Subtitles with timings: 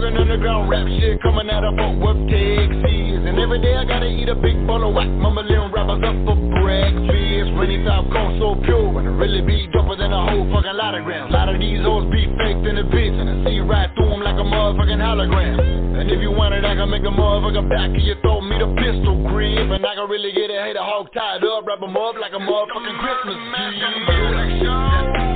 [0.00, 3.20] Motherfucking underground rap shit coming out of Fort Worth, Texas.
[3.28, 6.36] And every day I gotta eat a big bowl of whack, mumbling rappers up for
[6.60, 7.52] breakfast.
[7.60, 10.94] Rainy top cone so pure, and it really be doper than a whole fucking lot
[10.94, 11.30] of grams.
[11.30, 14.10] A lot of these hoes be faked in the bitch, and I see right through
[14.10, 16.00] them like a motherfucking hologram.
[16.00, 18.56] And if you want it, I can make a motherfucking back of your throat, me
[18.56, 19.70] the pistol grip.
[19.70, 22.40] And I can really get a hater hog tied up, wrap 'em up like a
[22.40, 25.29] motherfucking Christmas tree.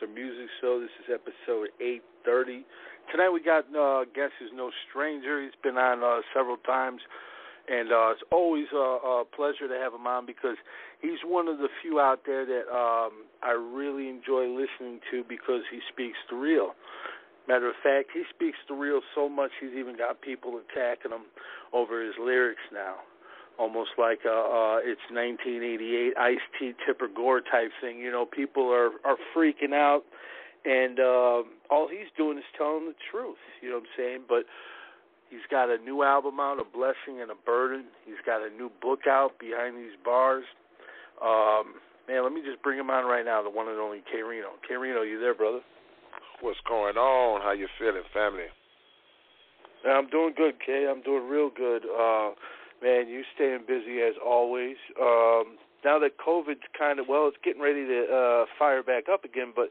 [0.00, 0.80] Master Music Show.
[0.80, 2.64] This is episode 830.
[3.10, 5.42] Tonight we got uh, guest is no stranger.
[5.42, 7.00] He's been on uh, several times,
[7.68, 10.56] and uh, it's always a, a pleasure to have him on because
[11.02, 15.62] he's one of the few out there that um, I really enjoy listening to because
[15.70, 16.72] he speaks the real.
[17.48, 21.26] Matter of fact, he speaks the real so much he's even got people attacking him
[21.72, 22.96] over his lyrics now
[23.58, 27.98] almost like a, uh, it's 1988 Ice T Tipper Gore type thing.
[27.98, 30.02] You know, people are are freaking out,
[30.64, 33.40] and uh, all he's doing is telling the truth.
[33.60, 34.20] You know what I'm saying?
[34.28, 34.44] But
[35.30, 37.84] he's got a new album out, A Blessing and a Burden.
[38.04, 40.44] He's got a new book out, Behind These Bars.
[41.20, 41.74] Um,
[42.08, 44.56] man, let me just bring him on right now, the one and only K-Rino.
[44.66, 45.60] K Reno, you there, brother?
[46.40, 47.42] What's going on?
[47.42, 48.48] How you feeling, family?
[49.86, 50.86] I'm doing good, Kay.
[50.90, 51.84] I'm doing real good.
[51.84, 52.32] Uh,
[52.82, 54.76] man, you staying busy as always.
[55.00, 59.24] Um, now that COVID's kind of well, it's getting ready to uh, fire back up
[59.24, 59.70] again, but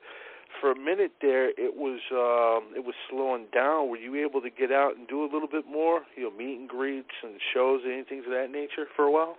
[0.59, 3.89] for a minute there, it was um, it was slowing down.
[3.89, 6.01] Were you able to get out and do a little bit more?
[6.17, 9.37] You know, meet and greets and shows, and anything of that nature for a while.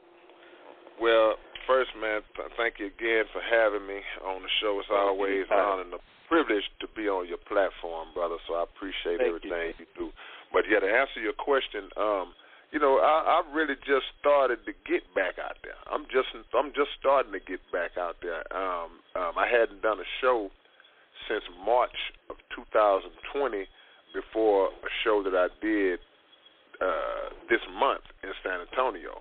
[1.00, 1.34] Well,
[1.66, 4.78] first, man, th- thank you again for having me on the show.
[4.78, 8.36] It's always an honor and a privilege to be on your platform, brother.
[8.46, 9.84] So I appreciate thank everything you.
[9.84, 10.06] you do.
[10.52, 12.36] But yeah, to answer your question, um,
[12.72, 15.78] you know, I, I really just started to get back out there.
[15.90, 18.46] I'm just I'm just starting to get back out there.
[18.54, 20.50] Um, um, I hadn't done a show
[21.28, 21.96] since March
[22.30, 23.66] of 2020
[24.14, 25.98] before a show that I did
[26.78, 29.18] uh, this month in San Antonio,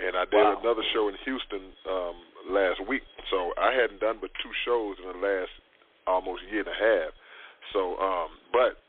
[0.00, 0.60] and I did wow.
[0.60, 2.16] another show in Houston um,
[2.48, 3.04] last week.
[3.30, 5.52] So I hadn't done but two shows in the last
[6.06, 7.12] almost year and a half.
[7.72, 8.80] So, um, but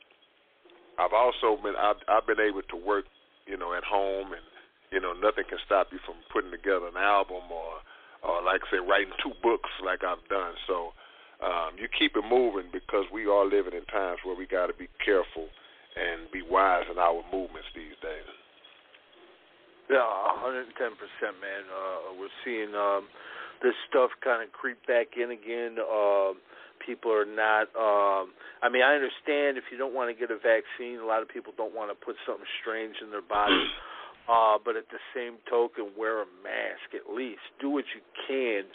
[0.95, 3.05] I've also been I've, I've been able to work
[3.47, 4.45] you know, at home, and
[4.91, 7.83] you know, nothing can stop you from putting together an album or,
[8.23, 10.55] or like I say, writing two books like I've done.
[10.67, 10.95] So
[11.43, 14.77] um, you keep it moving because we are living in times where we got to
[14.77, 15.51] be careful
[15.97, 18.29] and be wise in our movements these days.
[19.89, 20.03] Yeah,
[20.43, 20.67] 110%,
[21.39, 21.63] man.
[21.71, 23.07] Uh, we're seeing um,
[23.63, 25.79] this stuff kind of creep back in again.
[25.79, 26.43] Um,
[26.87, 27.67] people are not.
[27.75, 28.31] Um,
[28.63, 31.27] I mean, I understand if you don't want to get a vaccine, a lot of
[31.27, 33.59] people don't want to put something strange in their body.
[34.27, 37.39] Uh, but at the same token, wear a mask at least.
[37.61, 38.67] Do what you can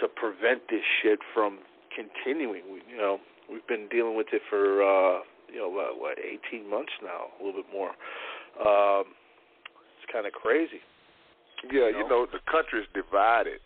[0.00, 1.58] to prevent this shit from
[1.92, 2.64] continuing.
[2.72, 3.20] We, you know,
[3.52, 5.20] we've been dealing with it for uh,
[5.52, 7.92] you know what, what 18 months now, a little bit more.
[8.56, 9.12] Um,
[10.00, 10.80] it's kind of crazy.
[11.68, 11.98] Yeah, you know?
[11.98, 13.60] you know, the country's divided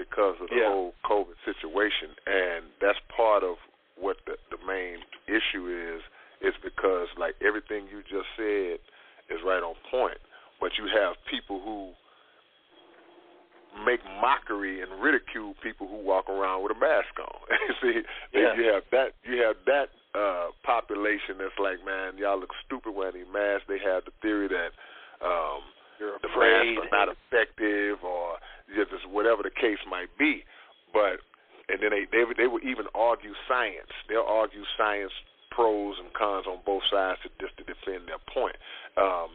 [0.00, 0.72] because of the Yeah.
[0.72, 3.56] whole COVID situation, and that's part of
[4.00, 6.00] what the, the main issue is
[6.40, 8.80] is because like everything you just said
[9.28, 10.16] is right on point,
[10.58, 11.92] but you have people who
[13.84, 17.38] make mockery and ridicule people who walk around with a mask on.
[17.82, 18.00] See,
[18.32, 18.54] yeah.
[18.56, 23.14] you have that you have that uh population that's like, man, y'all look stupid wearing
[23.22, 23.64] these masks.
[23.68, 24.72] They have the theory that
[25.22, 25.60] um
[26.00, 26.74] You're the afraid.
[26.74, 28.38] masks are not effective or
[28.74, 30.44] just whatever the case might be.
[30.92, 31.20] But
[31.68, 33.90] and then they they they would even argue science.
[34.08, 35.12] They'll argue science
[35.50, 38.56] pros and cons on both sides to just to defend their point.
[38.96, 39.30] Um,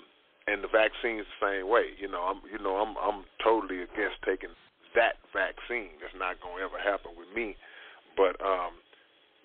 [0.47, 1.95] and the vaccine's the same way.
[1.97, 4.51] You know, I'm you know I'm I'm totally against taking
[4.95, 5.95] that vaccine.
[5.99, 7.55] That's not going to ever happen with me.
[8.15, 8.79] But um,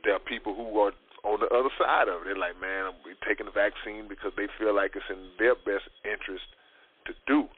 [0.05, 0.93] there are people who are
[1.25, 2.33] on the other side of it.
[2.33, 5.91] They're like, man, I'm taking the vaccine because they feel like it's in their best
[6.07, 6.47] interest
[7.07, 7.51] to do.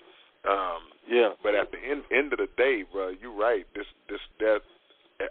[0.49, 1.39] Um, Yeah.
[1.43, 1.79] but at the
[2.13, 3.67] end of the day, bro, you're right.
[3.75, 4.61] This this that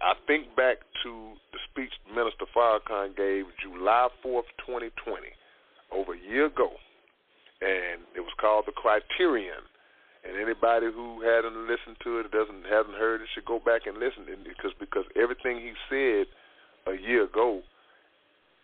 [0.02, 1.12] I think back to
[1.52, 5.34] the speech Minister Farrakhan gave July fourth, twenty twenty,
[5.92, 6.72] over a year ago,
[7.62, 9.68] and it was called the Criterion.
[10.22, 13.98] And anybody who hadn't listened to it, doesn't hasn't heard it, should go back and
[13.98, 16.30] listen because because everything he said
[16.86, 17.62] a year ago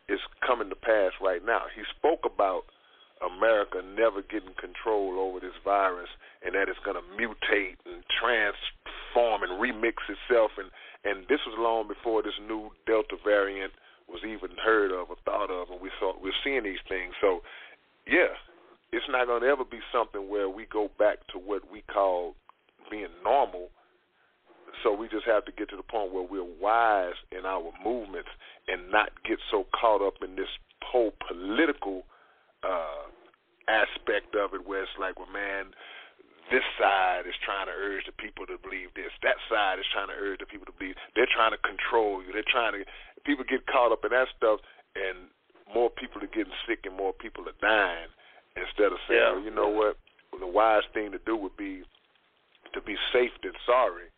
[0.08, 1.64] is coming to pass right now.
[1.76, 2.64] He spoke about
[3.26, 6.10] America never getting control over this virus
[6.46, 7.78] and that it's going to mutate
[8.20, 10.70] transform and remix itself and
[11.04, 13.72] and this was long before this new delta variant
[14.10, 17.14] was even heard of or thought of and we saw we're seeing these things.
[17.22, 17.42] So
[18.08, 18.34] yeah
[18.92, 22.36] it's not going to ever be something where we go back to what we call
[22.90, 23.70] being normal.
[24.84, 28.30] So we just have to get to the point where we're wise in our movements
[28.68, 30.52] and not get so caught up in this
[30.84, 32.04] whole political
[32.64, 33.12] uh
[33.68, 35.76] aspect of it where it's like, well man,
[36.48, 39.12] this side is trying to urge the people to believe this.
[39.20, 40.96] That side is trying to urge the people to believe.
[41.16, 42.32] They're trying to control you.
[42.32, 42.86] They're trying to.
[43.26, 44.60] People get caught up in that stuff,
[44.98, 45.30] and
[45.74, 48.10] more people are getting sick and more people are dying.
[48.58, 49.32] Instead of saying, Yeah.
[49.34, 49.98] well, you know what,
[50.40, 51.84] the wise thing to do would be
[52.74, 54.10] to be safe than sorry.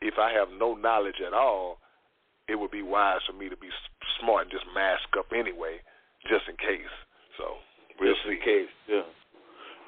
[0.00, 1.78] If I have no knowledge at all,
[2.48, 3.90] it would be wise for me to be s-
[4.20, 5.80] smart and just mask up anyway,
[6.28, 6.92] just in case.
[7.38, 7.56] So
[7.98, 8.32] we'll Just see.
[8.36, 8.70] in case.
[8.86, 9.02] Yeah.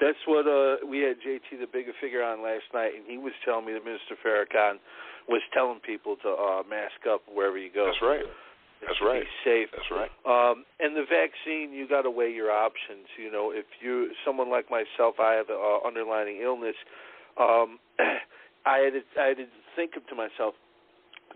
[0.00, 3.34] That's what uh we had JT the Bigga Figga on last night, and he was
[3.42, 4.78] telling me that Minister Farrakhan
[5.26, 7.90] was telling people to uh mask up wherever you go.
[7.90, 8.24] That's right.
[8.80, 9.24] That's right.
[9.24, 9.68] Be safe.
[9.72, 10.12] That's right.
[10.28, 13.08] Um, and the vaccine, you got to weigh your options.
[13.16, 16.76] You know, if you, someone like myself, I have an uh, underlying illness.
[17.40, 17.78] Um,
[18.66, 20.54] I had to, I had to think to myself,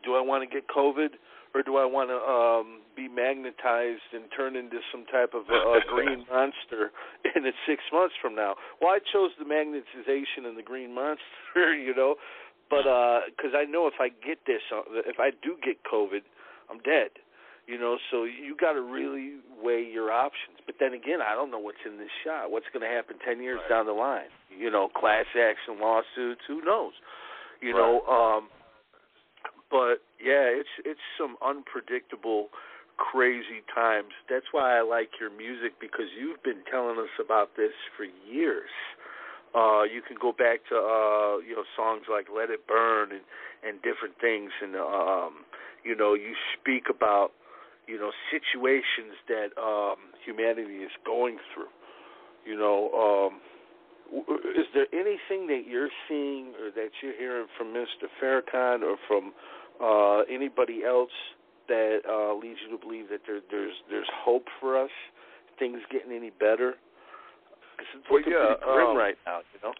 [0.05, 1.17] do I want to get COVID
[1.55, 5.79] or do I want to um, be magnetized and turn into some type of a,
[5.79, 6.91] a green monster
[7.35, 8.55] in it six months from now?
[8.81, 12.17] Well, I chose the magnetization and the green monster, you know,
[12.69, 12.87] but
[13.35, 16.23] because I know if I get this, uh, if I do get COVID,
[16.71, 17.11] I'm dead
[17.71, 20.59] you know so you got to really weigh your options.
[20.67, 22.51] But then again i don't know what's in this shot.
[22.51, 23.69] What's going to happen 10 years Right.
[23.71, 24.31] down the line?
[24.51, 26.93] You know class action lawsuits who knows?
[27.63, 28.49] You know um
[29.71, 32.49] but yeah it's it's some unpredictable
[32.99, 37.73] crazy times that's why i like your music because you've been telling us about this
[37.97, 38.71] for years
[39.55, 43.25] uh you can go back to uh you know songs like let it burn and
[43.65, 45.45] and different things and um
[45.85, 47.33] you know you speak about
[47.87, 51.73] you know situations that um humanity is going through
[52.45, 53.41] you know um
[54.13, 58.11] is there anything that you're seeing or that you're hearing from Mr.
[58.21, 59.33] Farrakhan or from
[59.83, 61.11] uh anybody else
[61.69, 64.91] that uh leads you to believe that there there's there's hope for us
[65.59, 66.75] things getting any better
[67.77, 69.75] 'Cause it's Well, looking yeah, pretty grim um, right now you know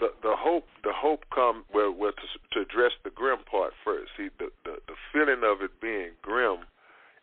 [0.00, 4.10] the the hope the hope come well well to to address the grim part first.
[4.16, 6.64] See the the the feeling of it being grim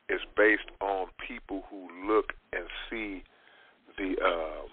[0.10, 3.24] is based on people who look and see
[3.98, 4.70] the um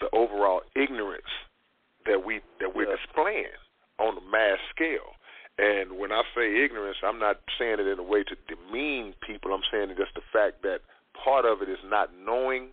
[0.00, 1.32] the overall ignorance
[2.06, 2.96] that we that we're Yeah.
[2.96, 3.56] displaying
[3.98, 5.14] on a mass scale.
[5.58, 9.52] And when I say ignorance, I'm not saying it in a way to demean people.
[9.52, 10.80] I'm saying just the fact that
[11.12, 12.70] part of it is not knowing,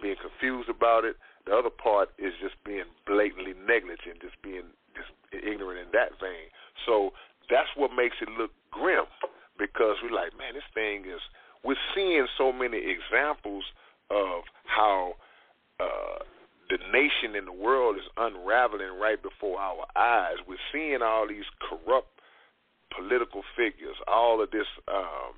[0.00, 1.16] being confused about it.
[1.46, 6.50] The other part is just being blatantly negligent, just being just ignorant in that vein.
[6.86, 7.10] So
[7.50, 9.06] that's what makes it look grim
[9.58, 11.20] because we're like, man, this thing is.
[11.64, 13.64] We're seeing so many examples
[14.10, 15.14] of how
[15.80, 16.22] uh,
[16.68, 20.36] the nation and the world is unraveling right before our eyes.
[20.46, 22.10] We're seeing all these corrupt
[22.94, 25.34] political figures, all of this um,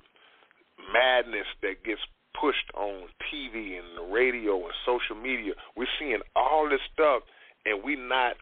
[0.93, 2.01] madness that gets
[2.39, 5.53] pushed on TV and the radio and social media.
[5.75, 7.23] We're seeing all this stuff,
[7.65, 8.37] and we're not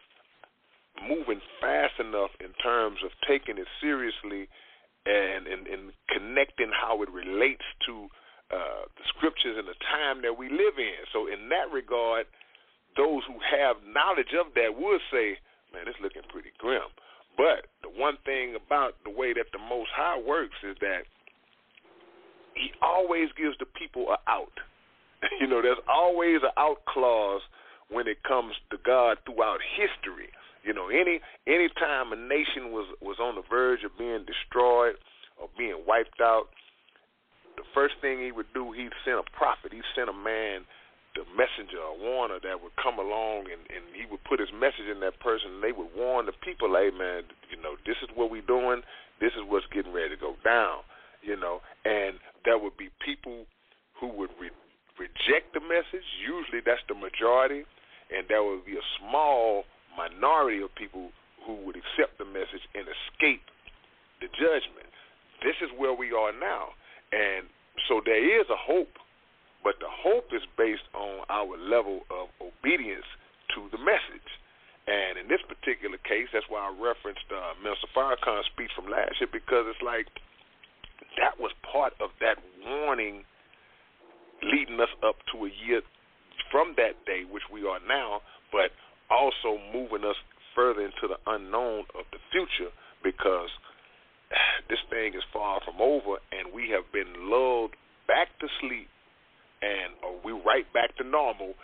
[1.02, 4.48] moving fast enough in terms of taking it seriously
[5.06, 8.08] and and, and connecting how it relates to
[8.50, 11.00] uh, the scriptures and the time that we live in.
[11.12, 12.26] So in that regard,
[12.96, 15.38] those who have knowledge of that would say,
[15.72, 16.88] "Man, it's looking pretty grim."
[17.36, 21.06] But the one thing about the way that the Most High works is that
[22.54, 24.58] He always gives the people a out.
[25.40, 27.42] you know, there's always an out clause
[27.88, 30.30] when it comes to God throughout history.
[30.64, 34.96] You know, any any time a nation was was on the verge of being destroyed
[35.38, 36.48] or being wiped out,
[37.56, 39.72] the first thing he would do, he'd send a prophet.
[39.72, 40.66] He sent a man,
[41.14, 44.86] the messenger, a warner that would come along and and he would put his message
[44.90, 45.58] in that person.
[45.58, 48.82] and They would warn the people, "Hey, man, you know, this is what we're doing.
[49.20, 50.84] This is what's getting ready to go down."
[51.22, 53.46] You know, and there would be people
[53.94, 54.54] who would re-
[54.98, 56.06] reject the message.
[56.22, 57.66] Usually, that's the majority,
[58.14, 59.64] and there would be a small
[59.96, 61.10] minority of people
[61.44, 63.42] who would accept the message and escape
[64.20, 64.86] the judgment.
[65.42, 66.74] This is where we are now.
[67.12, 67.48] And
[67.88, 68.98] so there is a hope,
[69.68, 73.04] but the hope is based on our level of obedience
[73.52, 74.24] to the message.
[74.88, 79.20] And in this particular case, that's why I referenced uh, Minister Farrakhan's speech from last
[79.20, 80.08] year because it's like
[81.20, 83.28] that was part of that warning
[84.40, 85.84] leading us up to a year
[86.48, 88.72] from that day, which we are now, but
[89.12, 90.16] also moving us
[90.56, 92.72] further into the unknown of the future
[93.04, 93.52] because
[94.72, 97.76] this thing is far from over and we have been lulled
[98.08, 98.88] back to sleep
[99.62, 101.54] and we right back to normal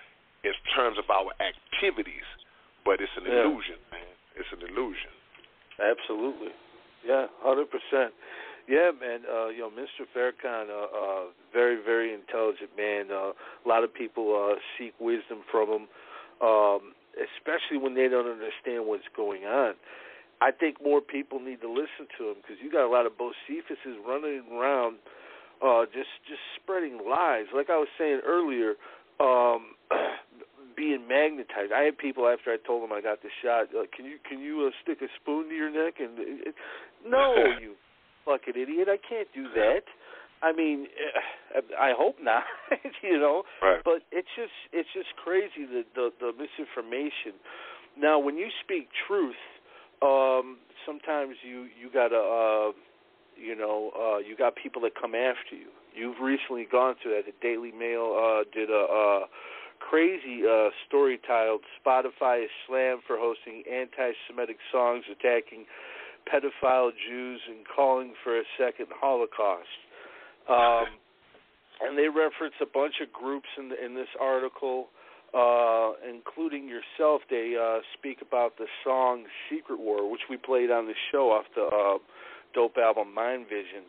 [0.42, 2.24] in terms of our activities.
[2.84, 3.44] But it's an Yeah.
[3.44, 4.12] illusion, man.
[4.36, 5.10] It's an illusion.
[5.78, 6.52] Absolutely.
[7.04, 8.12] Yeah, hundred percent.
[8.66, 9.24] Yeah, man.
[9.28, 10.06] Uh, you know, Mr.
[10.14, 13.10] Farrakhan, uh, uh, very, very intelligent man.
[13.10, 13.32] Uh,
[13.64, 15.88] a lot of people uh, seek wisdom from him,
[16.40, 19.74] um, especially when they don't understand what's going on.
[20.40, 23.12] I think more people need to listen to him because you got a lot of
[23.16, 25.10] Bocephus running around, uh,
[25.92, 27.46] just just spreading lies.
[27.54, 28.74] Like I was saying earlier,
[29.20, 29.74] um,
[30.76, 31.72] being magnetized.
[31.72, 33.68] I had people after I told them I got the shot.
[33.76, 35.94] Like, can you can you uh, stick a spoon to your neck?
[36.00, 36.50] And uh,
[37.06, 37.74] no, you
[38.24, 38.88] fucking idiot!
[38.90, 39.82] I can't do that.
[40.42, 40.86] I mean,
[41.56, 42.44] uh, I hope not.
[43.02, 43.80] you know, Right.
[43.84, 47.38] but it's just it's just crazy the, the the misinformation.
[47.96, 49.38] Now, when you speak truth,
[50.02, 52.72] um, sometimes you you gotta uh,
[53.36, 55.68] you know uh, you got people that come after you.
[55.94, 57.26] You've recently gone through that.
[57.26, 58.86] The Daily Mail uh, did a.
[59.24, 59.26] Uh,
[59.90, 65.66] crazy uh, story titled Spotify is slammed for hosting anti-Semitic songs attacking
[66.24, 69.68] pedophile Jews and calling for a second Holocaust.
[70.48, 70.86] Um,
[71.80, 74.88] and they reference a bunch of groups in, the, in this article,
[75.36, 77.22] uh, including yourself.
[77.28, 81.44] They uh, speak about the song Secret War, which we played on the show off
[81.54, 81.98] the uh,
[82.54, 83.84] dope album Mind Vision.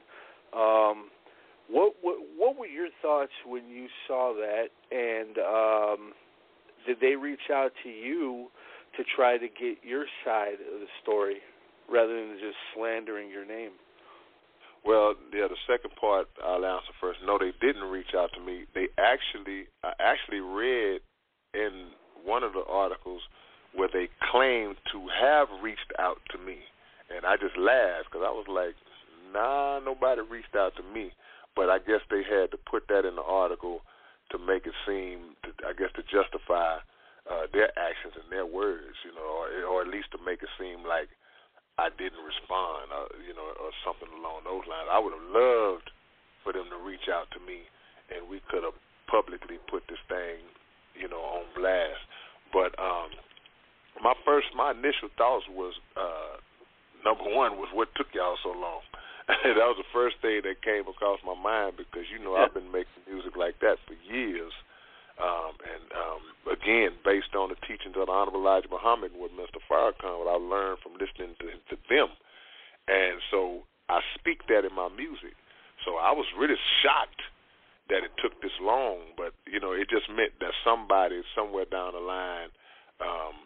[0.53, 1.09] Um,
[1.69, 6.13] what, what what were your thoughts when you saw that, and um,
[6.85, 8.47] did they reach out to you
[8.97, 11.37] to try to get your side of the story
[11.91, 13.71] rather than just slandering your name?
[14.85, 17.19] Well, yeah, the second part I'll answer first.
[17.25, 18.65] No, they didn't reach out to me.
[18.75, 21.01] They actually, I actually read
[21.55, 21.89] in
[22.23, 23.21] one of the articles
[23.73, 26.57] where they claimed to have reached out to me,
[27.13, 28.75] and I just laughed because I was like,
[29.35, 31.11] Nah, nobody reached out to me.
[31.55, 33.83] But I guess they had to put that in the article
[34.31, 36.79] to make it seem, to, I guess, to justify
[37.27, 40.51] uh, their actions and their words, you know, or, or at least to make it
[40.59, 41.11] seem like
[41.75, 44.87] I didn't respond, uh, you know, or something along those lines.
[44.87, 45.91] I would have loved
[46.43, 47.67] for them to reach out to me,
[48.11, 48.77] and we could have
[49.11, 50.47] publicly put this thing,
[50.95, 52.03] you know, on blast.
[52.55, 53.11] But um,
[53.99, 56.39] my first, my initial thoughts was uh,
[57.05, 58.81] number one was what took y'all so long.
[59.29, 62.73] that was the first thing that came across my mind because you know I've been
[62.73, 64.53] making music like that for years,
[65.17, 69.33] um, and um, again based on the teachings of the Honorable Elijah Muhammad and what
[69.33, 69.61] Mr.
[69.65, 72.13] Farrakhan, what I learned from listening to, to them,
[72.85, 75.33] and so I speak that in my music.
[75.85, 77.21] So I was really shocked
[77.89, 81.97] that it took this long, but you know it just meant that somebody somewhere down
[81.97, 82.53] the line
[83.01, 83.41] um,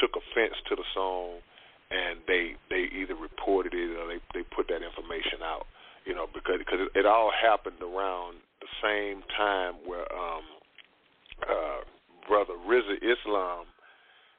[0.00, 1.44] took offense to the song
[1.90, 5.66] and they they either reported it or they they put that information out,
[6.04, 10.44] you know, because because it, it all happened around the same time where um
[11.48, 11.80] uh
[12.28, 13.66] brother Rizza Islam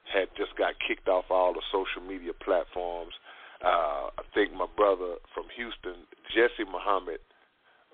[0.06, 3.14] had just got kicked off all the social media platforms.
[3.66, 7.20] Uh I think my brother from Houston, Jesse Muhammad,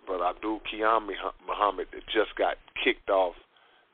[0.08, 1.08] but Abdul Qiyam
[1.48, 3.36] Muhammad just got kicked off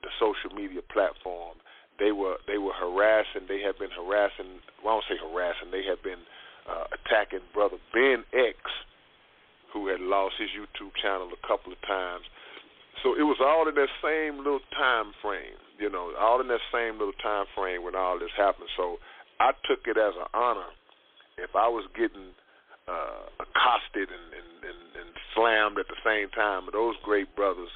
[0.01, 1.61] the social media platform
[2.01, 3.45] they were they were harassing.
[3.47, 4.65] They had been harassing.
[4.83, 5.71] Well, I don't say harassing.
[5.71, 6.21] They had been
[6.65, 8.57] uh, attacking brother Ben X
[9.73, 12.27] who had lost his YouTube channel a couple of times.
[13.03, 16.61] So it was all in that same little time frame, you know, all in that
[16.69, 18.67] same little time frame when all this happened.
[18.77, 18.99] So
[19.39, 20.69] I took it as an honor
[21.39, 22.35] if I was getting
[22.85, 27.71] uh, accosted and, and, and, and slammed at the same time with those great brothers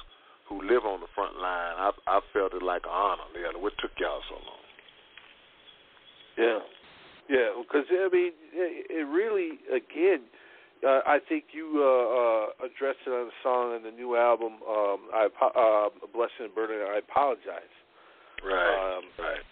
[0.46, 1.74] who live on the front line.
[1.74, 3.26] I, I felt it like an honor.
[3.34, 4.62] Yeah, what took y'all so long?
[6.38, 6.60] Yeah,
[7.28, 10.22] yeah, because I mean, it, it really, again,
[10.86, 14.60] uh, I think you uh, uh, addressed it on the song in the new album,
[14.68, 17.72] um, "I uh, Blessing and Burden." I apologize.
[18.44, 18.98] Right.
[18.98, 19.42] Um, right.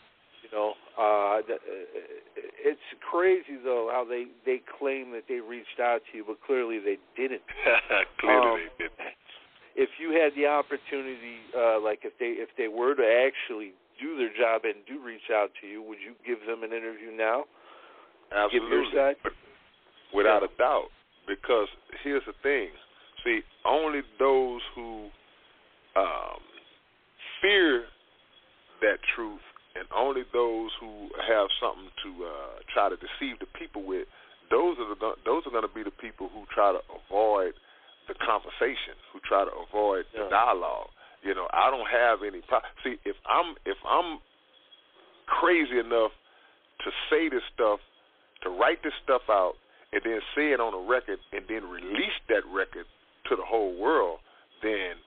[0.45, 1.41] You know, uh,
[2.37, 6.79] it's crazy though how they they claim that they reached out to you, but clearly
[6.79, 7.43] they didn't.
[8.21, 9.19] clearly um, they didn't.
[9.75, 14.17] If you had the opportunity, uh, like if they if they were to actually do
[14.17, 17.45] their job and do reach out to you, would you give them an interview now?
[18.35, 18.61] Absolutely.
[18.61, 19.17] Give your side?
[20.13, 20.49] Without yeah.
[20.53, 20.91] a doubt.
[21.27, 21.69] Because
[22.03, 22.69] here's the thing.
[23.25, 25.09] See, only those who
[25.97, 26.43] um,
[27.41, 27.85] fear
[28.83, 29.41] that truth
[29.75, 34.07] and only those who have something to uh, try to deceive the people with,
[34.51, 37.55] those are the those are going to be the people who try to avoid
[38.07, 40.25] the conversation, who try to avoid yeah.
[40.25, 40.93] the dialogue.
[41.25, 42.45] You know, I don't have any.
[42.45, 44.21] Pro- See, if I'm if I'm
[45.27, 46.13] crazy enough
[46.85, 47.81] to say this stuff,
[48.45, 49.55] to write this stuff out,
[49.93, 52.87] and then say it on a record, and then release that record
[53.29, 54.19] to the whole world,
[54.63, 55.01] then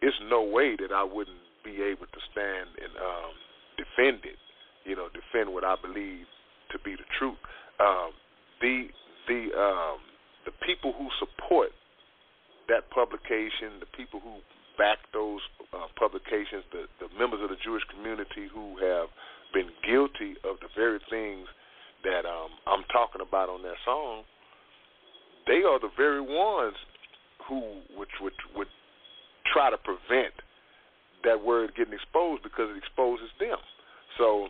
[0.00, 3.32] it's no way that I wouldn't be able to stand and um,
[3.76, 4.38] defend it.
[4.84, 6.28] You know, defend what I believe
[6.72, 7.40] to be the truth.
[7.80, 8.12] Um,
[8.60, 8.88] the
[9.26, 9.98] the um,
[10.44, 11.72] the people who support
[12.68, 14.44] that publication, the people who
[14.76, 15.40] back those
[15.72, 19.08] uh, publications, the, the members of the Jewish community who have
[19.54, 21.46] been guilty of the very things
[22.04, 24.24] that um, I'm talking about on that song,
[25.46, 26.76] they are the very ones
[27.48, 28.72] who would would would
[29.52, 30.32] try to prevent
[31.24, 33.56] that word getting exposed because it exposes them.
[34.16, 34.48] So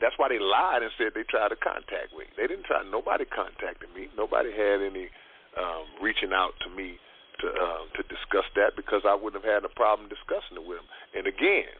[0.00, 2.28] that's why they lied and said they tried to contact me.
[2.36, 2.82] They didn't try.
[2.84, 4.12] Nobody contacted me.
[4.16, 5.08] Nobody had any
[5.56, 7.00] um, reaching out to me
[7.40, 10.78] to uh, to discuss that because I wouldn't have had a problem discussing it with
[10.82, 10.90] them.
[11.16, 11.72] And again,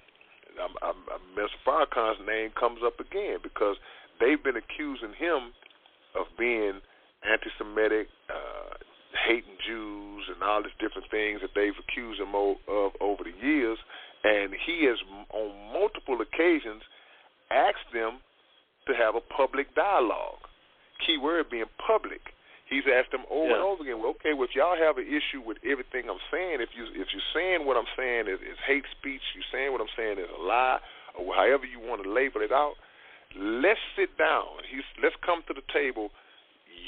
[0.56, 0.98] I'm, I'm,
[1.36, 1.56] Mr.
[1.64, 3.76] Farrakhan's name comes up again because
[4.20, 5.52] they've been accusing him
[6.14, 6.80] of being
[7.24, 8.74] anti-Semitic, uh,
[9.26, 13.34] hating Jews, and all these different things that they've accused him of, of over the
[13.44, 13.78] years.
[14.24, 14.98] And he has,
[15.32, 16.82] on multiple occasions,
[17.50, 18.18] asked them
[18.86, 20.42] to have a public dialogue.
[21.04, 22.20] Key word being public.
[22.66, 23.62] He's asked them over yeah.
[23.62, 24.02] and over again.
[24.02, 27.06] Well, okay, well, if y'all have an issue with everything I'm saying, if you if
[27.14, 30.26] you're saying what I'm saying is, is hate speech, you're saying what I'm saying is
[30.26, 30.82] a lie,
[31.14, 32.74] or however you want to label it out,
[33.38, 34.64] let's sit down.
[34.68, 36.10] He's, let's come to the table.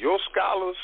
[0.00, 0.76] Your scholars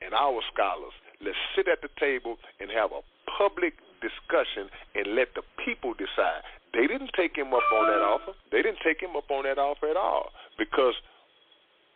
[0.00, 0.92] and our scholars.
[1.20, 3.00] Let's sit at the table and have a
[3.38, 6.44] public discussion and let the people decide.
[6.74, 8.34] They didn't take him up on that offer.
[8.50, 10.94] They didn't take him up on that offer at all because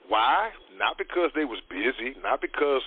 [0.09, 0.51] why?
[0.79, 2.83] Not because they was busy, not because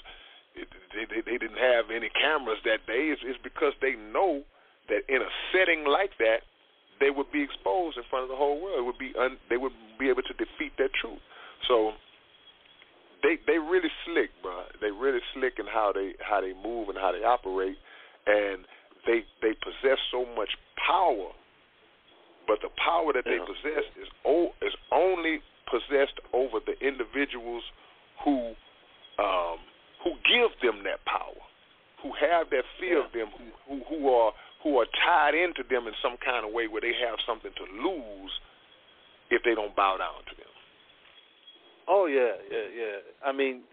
[0.56, 3.14] they, they, they didn't have any cameras that day.
[3.14, 4.42] It's, it's because they know
[4.90, 6.48] that in a setting like that,
[7.02, 8.78] they would be exposed in front of the whole world.
[8.78, 11.20] It would be un, they would be able to defeat that truth.
[11.68, 11.98] So
[13.26, 14.70] they they really slick, bro.
[14.80, 17.78] They really slick in how they how they move and how they operate,
[18.30, 18.64] and
[19.06, 21.34] they they possess so much power.
[22.48, 27.64] But the power that they possess is o- is only possessed over the individuals
[28.26, 28.54] who
[29.18, 29.58] um,
[30.04, 31.42] who give them that power,
[32.02, 35.88] who have that fear of them, who, who who are who are tied into them
[35.88, 38.34] in some kind of way where they have something to lose
[39.30, 40.52] if they don't bow down to them.
[41.88, 42.98] Oh yeah, yeah, yeah.
[43.26, 43.64] I mean,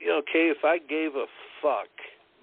[0.00, 1.26] you know, Kay, if I gave a
[1.60, 1.92] fuck,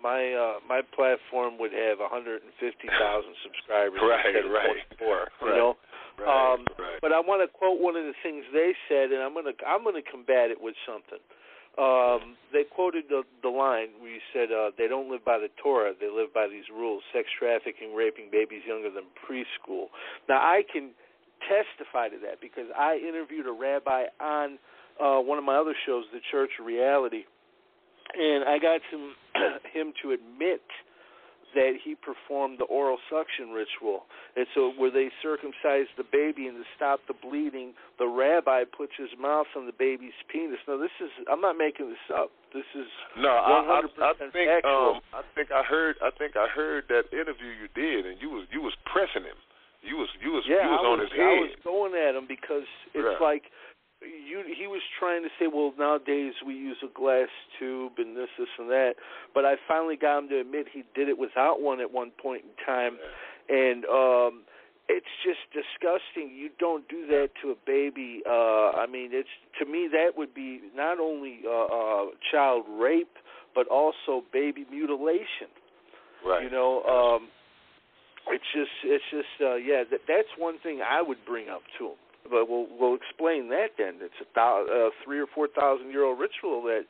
[0.02, 2.46] my uh my platform would have 150,000
[3.44, 4.78] subscribers Right, instead of right.
[5.02, 5.10] 24.
[5.42, 5.74] You Right, know,
[6.22, 7.02] right, um, right.
[7.02, 9.84] but I want to quote one of the things they said, and I'm gonna I'm
[9.84, 11.20] gonna combat it with something.
[11.78, 15.50] Um, they quoted the the line where you said uh, they don't live by the
[15.62, 19.94] Torah, they live by these rules: sex trafficking, raping babies younger than preschool.
[20.28, 20.92] Now I can
[21.46, 24.58] testify to that because I interviewed a rabbi on
[25.00, 27.24] uh, one of my other shows, The Church Reality,
[28.16, 29.14] and I got some,
[29.74, 30.66] him to admit
[31.56, 34.06] that he performed the oral suction ritual.
[34.36, 38.94] And so, where they circumcised the baby and to stop the bleeding, the rabbi puts
[38.98, 40.60] his mouth on the baby's penis.
[40.68, 42.32] Now, this is, I'm not making this up.
[42.54, 45.00] This is No, I, 100% I, I think factual.
[45.00, 48.30] um, I think I heard I think I heard that interview you did, and you
[48.30, 49.36] was you was pressing him.
[49.84, 52.16] You was you was yeah, you was I on was, his I was going at
[52.16, 53.22] him because it's Right.
[53.40, 53.44] like
[54.02, 57.30] you he was trying to say, well, nowadays we use a glass
[57.60, 58.96] tube and this, this, and that.
[59.34, 62.44] But I finally got him to admit he did it without one at one point
[62.44, 62.98] in time,
[63.50, 64.44] and um,
[64.88, 66.36] it's just disgusting.
[66.36, 68.22] You don't do that to a baby.
[68.26, 69.30] Uh, I mean, it's
[69.60, 73.18] to me that would be not only uh, uh, child rape,
[73.56, 75.50] but also baby mutilation.
[76.26, 76.44] Right.
[76.44, 77.30] You know, um,
[78.30, 79.84] it's just, it's just, uh, yeah.
[79.90, 81.98] That, that's one thing I would bring up to him.
[82.30, 83.96] But we'll we'll explain that then.
[84.02, 86.84] It's a thou, uh, three or four thousand year old ritual that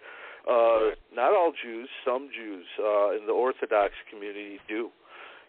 [0.49, 4.89] uh, not all Jews, some Jews uh, in the Orthodox community do.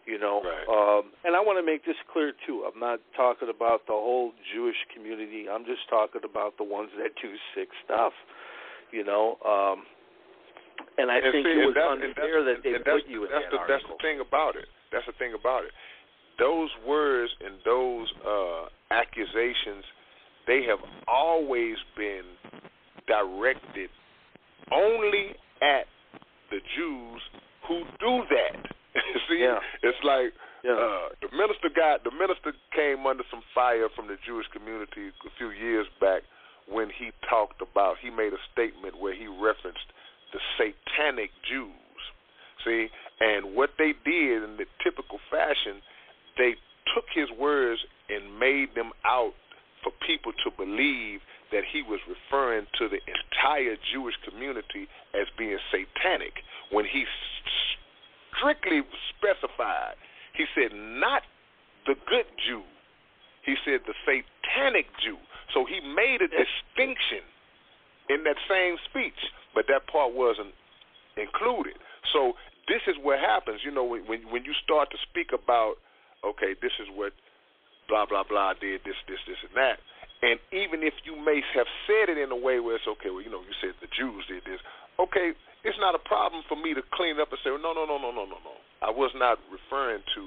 [0.07, 0.65] You know, Right.
[0.65, 2.65] um, and I want to make this clear too.
[2.65, 5.45] I'm not talking about the whole Jewish community.
[5.45, 8.13] I'm just talking about the ones that do sick stuff.
[8.89, 9.85] You know, um,
[10.97, 13.27] and I and think see, it was that's, and unfair that's, that they put you
[13.27, 13.97] in that's that the, That's article.
[13.97, 14.65] the thing about it.
[14.89, 15.71] That's the thing about it.
[16.39, 19.83] Those words and those uh, accusations,
[20.47, 22.23] they have always been
[23.07, 23.89] directed
[24.71, 25.85] only at
[26.49, 27.21] the Jews
[27.67, 28.55] who do that.
[29.29, 29.59] See, Yeah.
[29.83, 30.73] it's like Yeah.
[30.73, 35.29] uh, the minister got the minister came under some fire from the Jewish community a
[35.37, 36.23] few years back
[36.67, 39.87] when he talked about he made a statement where he referenced
[40.33, 42.01] the satanic Jews.
[42.65, 45.81] See, and what they did in the typical fashion,
[46.37, 46.55] they
[46.93, 49.33] took his words and made them out
[49.83, 55.57] for people to believe that he was referring to the entire Jewish community as being
[55.71, 56.33] satanic
[56.71, 57.05] when he
[58.37, 58.81] strictly
[59.17, 59.95] specified.
[60.35, 61.23] He said, not
[61.87, 62.63] the good Jew.
[63.45, 65.17] He said the satanic Jew.
[65.53, 67.25] So he made a distinction
[68.09, 69.17] in that same speech,
[69.55, 70.53] but that part wasn't
[71.17, 71.73] included.
[72.13, 72.33] So
[72.67, 75.81] this is what happens, you know, when when, when you start to speak about,
[76.23, 77.13] okay, this is what
[77.87, 79.79] blah blah blah did this this this and that,
[80.21, 83.23] and even if you may have said it in a way where it's okay, well,
[83.23, 84.59] you know, you said the Jews did this,
[84.99, 85.31] okay,
[85.63, 88.11] it's not a problem for me to clean up and say, no, no, no, no,
[88.11, 88.55] no, no, no.
[88.83, 90.23] I was not referring to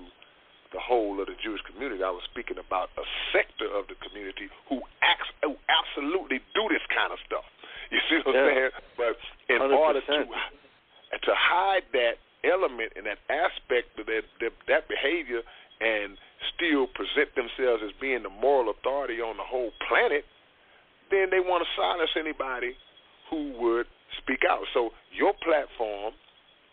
[0.72, 2.00] the whole of the Jewish community.
[2.00, 3.04] I was speaking about a
[3.36, 7.44] sector of the community who acts who absolutely do this kind of stuff.
[7.92, 8.72] You see what I'm saying?
[8.96, 9.20] But
[9.52, 15.44] in order to to hide that element and that aspect of that that, that behavior
[15.82, 16.14] and
[16.54, 20.22] still present themselves as being the moral authority on the whole planet,
[21.10, 22.78] then they want to silence anybody
[23.28, 23.86] who would
[24.22, 24.62] speak out.
[24.72, 26.14] So your platform,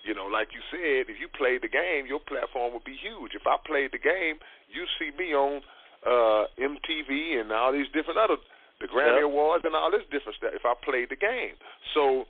[0.06, 3.34] you know, like you said, if you played the game, your platform would be huge.
[3.34, 4.38] If I played the game,
[4.70, 5.62] you see me on
[6.00, 8.40] uh MTV and all these different other
[8.80, 9.28] the Grammy Yep.
[9.28, 11.60] Awards and all this different stuff if I played the game.
[11.94, 12.24] So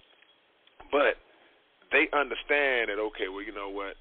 [0.89, 1.21] but
[1.93, 3.93] they understand that okay, well, you know what?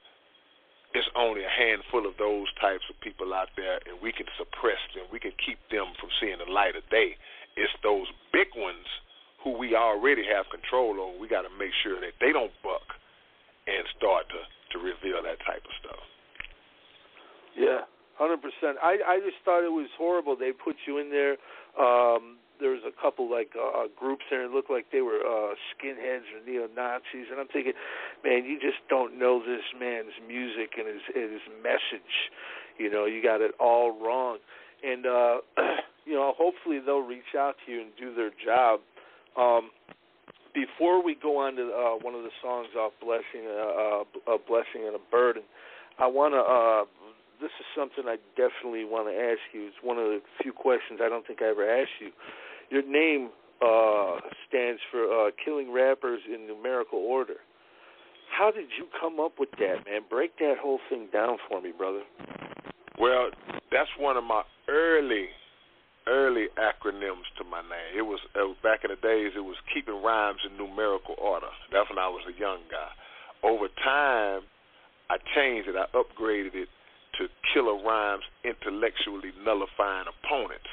[0.98, 4.82] It's only a handful of those types of people out there, and we can suppress
[4.98, 5.06] them.
[5.14, 7.14] We can keep them from seeing the light of day.
[7.54, 8.82] It's those big ones
[9.46, 11.14] who we already have control over.
[11.14, 12.98] We got to make sure that they don't buck
[13.70, 14.42] and start to
[14.74, 16.02] to reveal that type of stuff.
[17.54, 17.86] Yeah,
[18.18, 18.82] hundred percent.
[18.82, 20.34] I I just thought it was horrible.
[20.34, 21.38] They put you in there.
[21.78, 24.44] Um, there was a couple like uh, groups there.
[24.44, 27.74] It looked like they were uh, skinheads or neo Nazis, and I'm thinking,
[28.24, 32.14] man, you just don't know this man's music and his his message.
[32.78, 34.38] You know, you got it all wrong.
[34.82, 35.36] And uh,
[36.06, 38.80] you know, hopefully they'll reach out to you and do their job.
[39.36, 39.70] Um,
[40.54, 44.38] before we go on to uh, one of the songs off "Blessing," uh, uh, "A
[44.38, 45.42] Blessing and a Burden,"
[45.98, 46.42] I want to.
[46.42, 46.84] Uh,
[47.40, 49.70] this is something I definitely want to ask you.
[49.70, 52.10] It's one of the few questions I don't think I ever asked you.
[52.70, 53.30] Your name
[53.64, 57.36] uh, stands for uh, killing rappers in numerical order.
[58.36, 60.02] How did you come up with that, man?
[60.08, 62.02] Break that whole thing down for me, brother.
[63.00, 63.30] Well,
[63.72, 65.28] that's one of my early,
[66.06, 67.96] early acronyms to my name.
[67.96, 69.32] It was, it was back in the days.
[69.34, 71.48] It was keeping rhymes in numerical order.
[71.72, 72.90] That's when I was a young guy.
[73.42, 74.42] Over time,
[75.10, 75.76] I changed it.
[75.76, 76.68] I upgraded it
[77.18, 80.68] to killer rhymes intellectually nullifying opponents.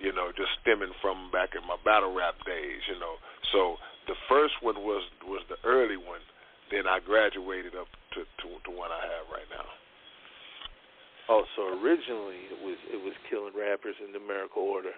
[0.00, 2.80] You know, just stemming from back in my battle rap days.
[2.88, 3.20] You know,
[3.52, 3.76] so
[4.08, 6.24] the first one was was the early one.
[6.72, 9.68] Then I graduated up to to, to one I have right now.
[11.30, 14.90] Oh, so originally it was it was killing rappers in numerical order.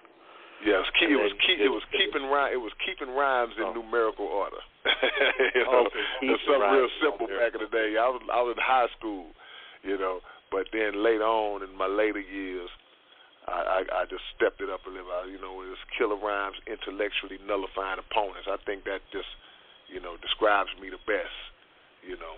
[0.62, 3.10] Yeah, it was, keep, it was keep, it it was keeping rhyme, it was keeping
[3.10, 3.74] rhymes in Oh.
[3.74, 4.62] numerical order.
[5.58, 7.98] you know, Okay, it's something real simple back in the day.
[7.98, 9.34] I was I was in high school,
[9.82, 10.22] you know,
[10.54, 12.70] but then later on in my later years,
[13.48, 15.10] I, I I just stepped it up a little.
[15.10, 18.46] I, you know, it was killer rhymes, intellectually nullifying opponents.
[18.46, 19.28] I think that just,
[19.90, 21.34] you know, describes me the best.
[22.06, 22.36] You know.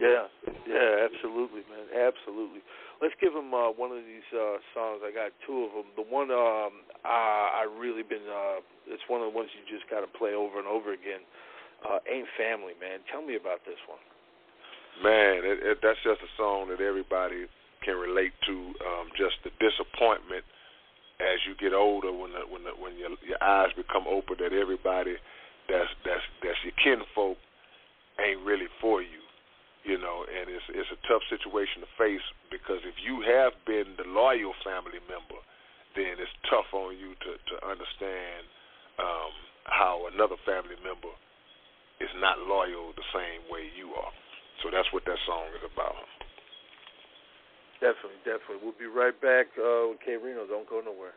[0.00, 0.32] Yeah,
[0.64, 2.64] yeah, absolutely, man, absolutely.
[3.04, 5.04] Let's give him uh, one of these uh, songs.
[5.04, 5.92] I got two of them.
[5.92, 8.24] The one um, I, I really been.
[8.24, 11.20] Uh, it's one of the ones you just got to play over and over again.
[11.84, 13.04] Uh, Ain't Family, man.
[13.12, 14.00] Tell me about this one.
[15.04, 17.44] Man, it, it, that's just a song that everybody
[17.82, 18.54] can relate to.
[18.84, 20.44] Um, just the disappointment
[21.20, 24.52] as you get older, when the, when the, when your your eyes become open, that
[24.52, 25.16] everybody
[25.68, 27.36] that's that's that's your kinfolk
[28.20, 29.20] ain't really for you
[29.84, 33.96] you know, and it's it's a tough situation to face because if you have been
[33.96, 35.40] the loyal family member,
[35.96, 38.44] then it's tough on you to to understand
[39.00, 39.32] um,
[39.64, 41.12] how another family member
[42.00, 44.12] is not loyal the same way you are.
[44.60, 45.96] So that's what that song is about.
[47.80, 48.60] Definitely, definitely.
[48.62, 50.46] We'll be right back uh, with K-Rino.
[50.46, 51.16] Don't go nowhere.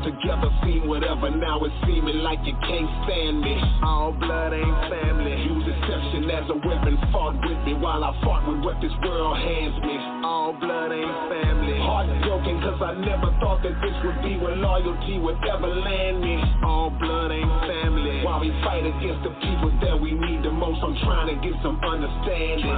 [0.00, 1.28] Together, seen whatever.
[1.30, 3.54] Now it's seeming like you can't stand me.
[3.84, 5.36] All blood ain't family.
[5.44, 6.96] Use deception as a weapon.
[7.12, 9.96] Fought with me while I fought with what this world hands me.
[10.24, 11.76] All blood ain't family.
[11.78, 16.40] Heartbroken cause I never thought that this would be where loyalty would ever land me.
[16.64, 18.24] All blood ain't family.
[18.24, 21.58] While we fight against the people that we need the most, I'm trying to get
[21.62, 22.70] some understanding.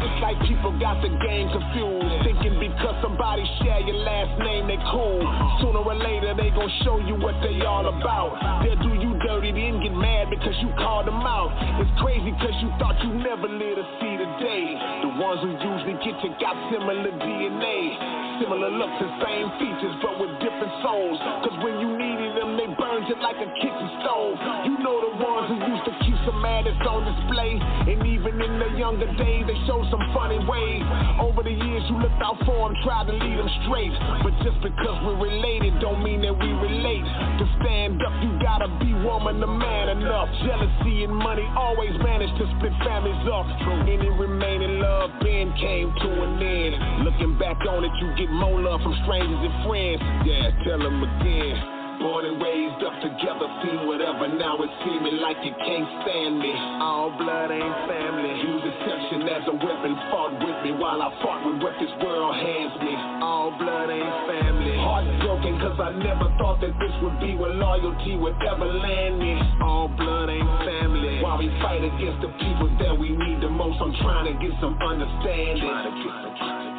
[0.00, 2.24] It's like people got the game confused.
[2.24, 5.20] Thinking because somebody share your last name, they cool.
[5.60, 8.64] Sooner or later, they gon' show you what they all about.
[8.64, 11.52] They'll do you dirty, then get mad because you called them out.
[11.80, 14.64] It's crazy cause you thought you never live to see the day.
[15.04, 18.40] The ones who usually get you got similar DNA.
[18.40, 21.20] Similar looks and same features, but with different souls.
[21.44, 24.36] Cause when you needed them, they burned you like a kitchen stove.
[24.64, 25.94] You know the ones who used to
[26.26, 27.56] some madness on display.
[27.60, 30.84] And even in their younger days, they showed some funny ways.
[31.20, 33.94] Over the years, you looked out for them, tried to lead them straight.
[34.22, 37.04] But just because we're related, don't mean that we relate.
[37.04, 40.28] To stand up, you gotta be woman to man enough.
[40.44, 43.46] Jealousy and money always manage to split families up.
[43.88, 47.04] Any remaining love, Ben came to an end.
[47.04, 50.00] Looking back on it, you get more love from strangers and friends.
[50.26, 51.79] Yeah, tell them again.
[52.00, 54.24] Born and raised up together, seen whatever.
[54.24, 56.48] Now it's seeming like you can't stand me.
[56.80, 58.40] All blood ain't family.
[58.40, 59.92] Use deception as a weapon.
[60.08, 62.96] Fought with me while I fought with what this world hands me.
[63.20, 64.80] All blood ain't family.
[64.80, 69.36] Heartbroken cause I never thought that this would be where loyalty would ever land me.
[69.60, 71.20] All blood ain't family.
[71.20, 74.56] While we fight against the people that we need the most, I'm trying to get
[74.56, 76.69] some understanding.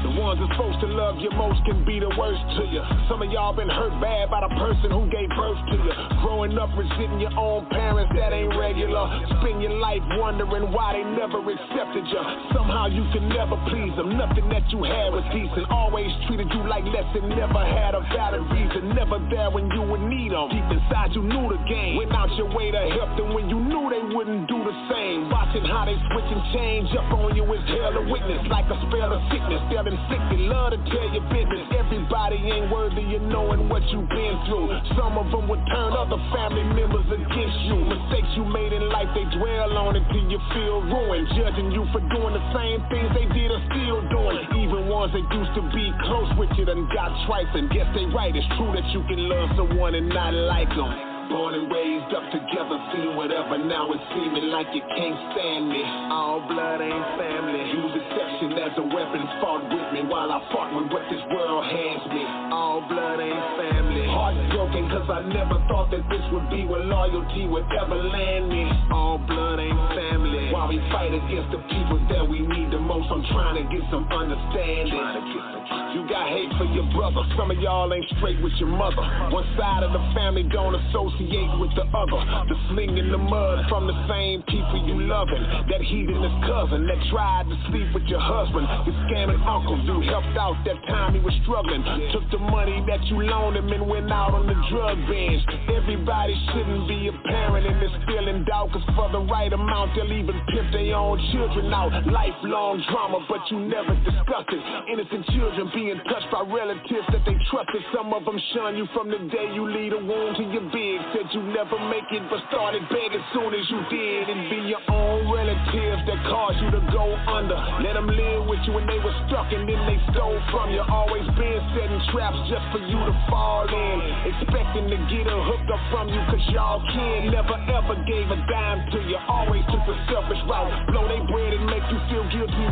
[0.00, 2.80] The ones that's supposed to love you most can be the worst to you.
[3.08, 5.92] Some of y'all been hurt bad by the person who gave birth to you.
[6.24, 9.04] Growing up resenting your own parents, that ain't regular.
[9.40, 12.22] Spend your life wondering why they never accepted you.
[12.56, 14.16] Somehow you can never please them.
[14.16, 15.68] Nothing that you had was decent.
[15.68, 18.96] Always treated you like less and never had a valid reason.
[18.96, 20.48] Never there when you would need them.
[20.48, 22.00] Deep inside you knew the game.
[22.00, 25.28] Went out your way to help them when you knew they wouldn't do the same.
[25.28, 28.48] Watching how they switch and change up on you is hell to witness.
[28.48, 29.60] Like a spell of sickness.
[29.68, 30.40] They're inflicted.
[30.46, 31.66] Love to tell your business.
[31.74, 34.70] Everybody ain't worthy of knowing what you've been through.
[34.94, 37.76] Some of them would turn other family members against you.
[37.82, 41.26] Mistakes you made in life, they dwell on it till you feel ruined.
[41.34, 44.38] Judging you for doing the same things they did or still doing.
[44.62, 47.68] Even ones that used to be close with you done got trifling.
[47.74, 48.34] Guess they right.
[48.34, 51.09] It's true that you can love someone and not like them.
[51.30, 53.54] Born and raised up together, seen whatever.
[53.54, 55.78] Now it's seeming like you can't stand me.
[56.10, 57.70] All blood ain't family.
[57.70, 59.22] Use deception as a weapon.
[59.38, 62.26] Fought with me while I fought with what this world hands me.
[62.50, 64.10] All blood ain't family.
[64.10, 68.66] Heartbroken cause I never thought that this would be where loyalty would ever land me.
[68.90, 70.50] All blood ain't family.
[70.50, 73.86] While we fight against the people that we need the most, I'm trying to get
[73.94, 75.59] some understanding.
[75.70, 77.22] You got hate for your brother.
[77.38, 79.02] Some of y'all ain't straight with your mother.
[79.30, 82.20] One side of the family don't associate with the other.
[82.50, 85.42] The sling in the mud from the same people you loving.
[85.70, 88.66] That heathenous cousin that tried to sleep with your husband.
[88.86, 91.82] Your scamming uncle you helped out that time he was struggling.
[92.10, 95.42] Took the money that you loaned him and went out on the drug binge.
[95.70, 98.72] Everybody shouldn't be a parent in this feeling doubt.
[98.72, 101.94] Cause for the right amount, they'll even pimp their own children out.
[102.06, 104.62] Lifelong drama, but you never discussed it.
[104.90, 107.82] Innocent children being touched by relatives that they trusted.
[107.92, 110.96] Some of them shun you from the day you lead a wound to your big.
[111.12, 114.28] Said you never make it, but started begging soon as you did.
[114.30, 117.58] And be your own relatives that caused you to go under.
[117.84, 120.80] Let them live with you when they were stuck and then they stole from you.
[120.80, 123.96] Always been setting traps just for you to fall in.
[124.32, 127.28] Expecting to get a hook up from you cause y'all can.
[127.34, 129.18] Never ever gave a dime to you.
[129.28, 130.72] Always took the selfish route.
[130.88, 132.64] Blow they bread and make you feel guilty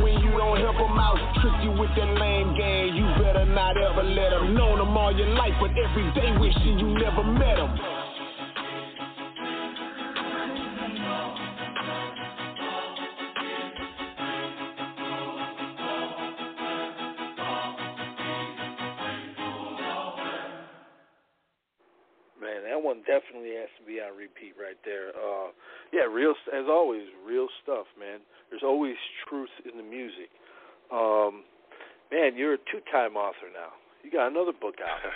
[1.08, 1.18] out.
[1.40, 2.94] Trick you with that lame game.
[2.96, 4.54] You better not ever let them.
[4.54, 7.72] Known them all your life, but every day wishing you never met them.
[22.40, 25.08] Man, that one definitely has to be on repeat right there.
[25.10, 25.50] Uh,
[25.92, 28.20] yeah, real as always, real stuff, man.
[28.50, 28.96] There's always
[29.28, 30.28] truth in the music.
[30.92, 31.44] Um,
[32.10, 33.72] man, you're a two-time author now.
[34.02, 35.00] You got another book out.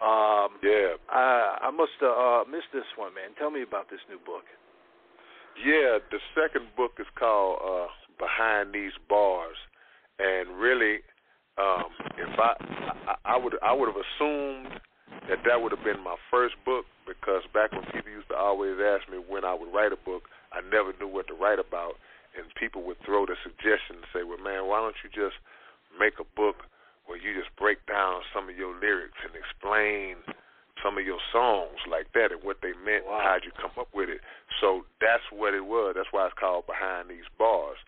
[0.00, 0.96] Um, yeah.
[1.12, 3.36] I I must have uh, missed this one, man.
[3.36, 4.48] Tell me about this new book.
[5.60, 9.60] Yeah, the second book is called uh, Behind These Bars,
[10.18, 11.04] and really,
[11.60, 12.56] um, if I,
[13.12, 14.80] I I would I would have assumed
[15.28, 18.80] that that would have been my first book because back when people used to always
[18.80, 22.00] ask me when I would write a book, I never knew what to write about,
[22.36, 25.36] and people would throw the suggestion and say, "Well, man, why don't you just
[25.98, 26.66] make a book
[27.06, 30.22] where you just break down some of your lyrics and explain
[30.82, 33.18] some of your songs like that and what they meant wow.
[33.18, 34.20] and how'd you come up with it?"
[34.60, 35.94] So that's what it was.
[35.96, 37.78] That's why it's called Behind These Bars,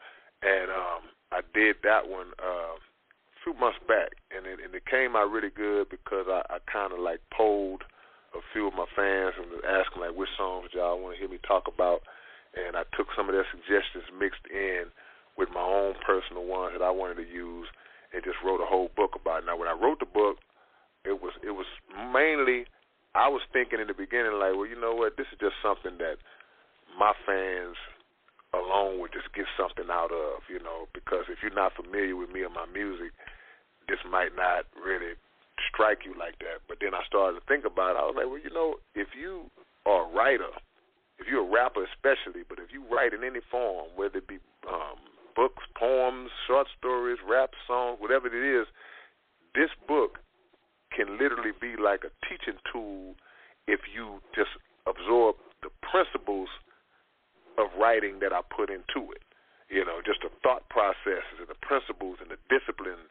[0.42, 2.32] and um, I did that one.
[2.38, 2.78] Uh,
[3.42, 6.92] few months back, and it, and it came out really good because I, I kind
[6.92, 7.82] of like polled
[8.34, 11.28] a few of my fans and was asking like which songs y'all want to hear
[11.28, 12.02] me talk about,
[12.54, 14.92] and I took some of their suggestions mixed in
[15.36, 17.68] with my own personal ones that I wanted to use,
[18.12, 19.46] and just wrote a whole book about it.
[19.46, 20.36] Now, when I wrote the book,
[21.04, 21.66] it was it was
[22.12, 22.68] mainly
[23.14, 25.98] I was thinking in the beginning like, well, you know what, this is just something
[26.00, 26.16] that
[26.96, 27.76] my fans
[28.52, 32.28] alone would just get something out of, you know, because if you're not familiar with
[32.32, 33.12] me or my music,
[33.88, 35.16] this might not really
[35.68, 36.64] strike you like that.
[36.68, 38.00] But then I started to think about it.
[38.00, 39.48] I was like, well, you know, if you
[39.84, 40.52] are a writer,
[41.22, 44.42] if you're a rapper especially, but if you write in any form, whether it be
[44.66, 44.98] um,
[45.38, 48.66] books, poems, short stories, rap songs, whatever it is,
[49.54, 50.18] this book
[50.90, 53.14] can literally be like a teaching tool
[53.70, 54.50] if you just
[54.90, 56.50] absorb the principles
[57.56, 59.22] of writing that I put into it.
[59.70, 63.08] You know, just the thought processes and the principles and the discipline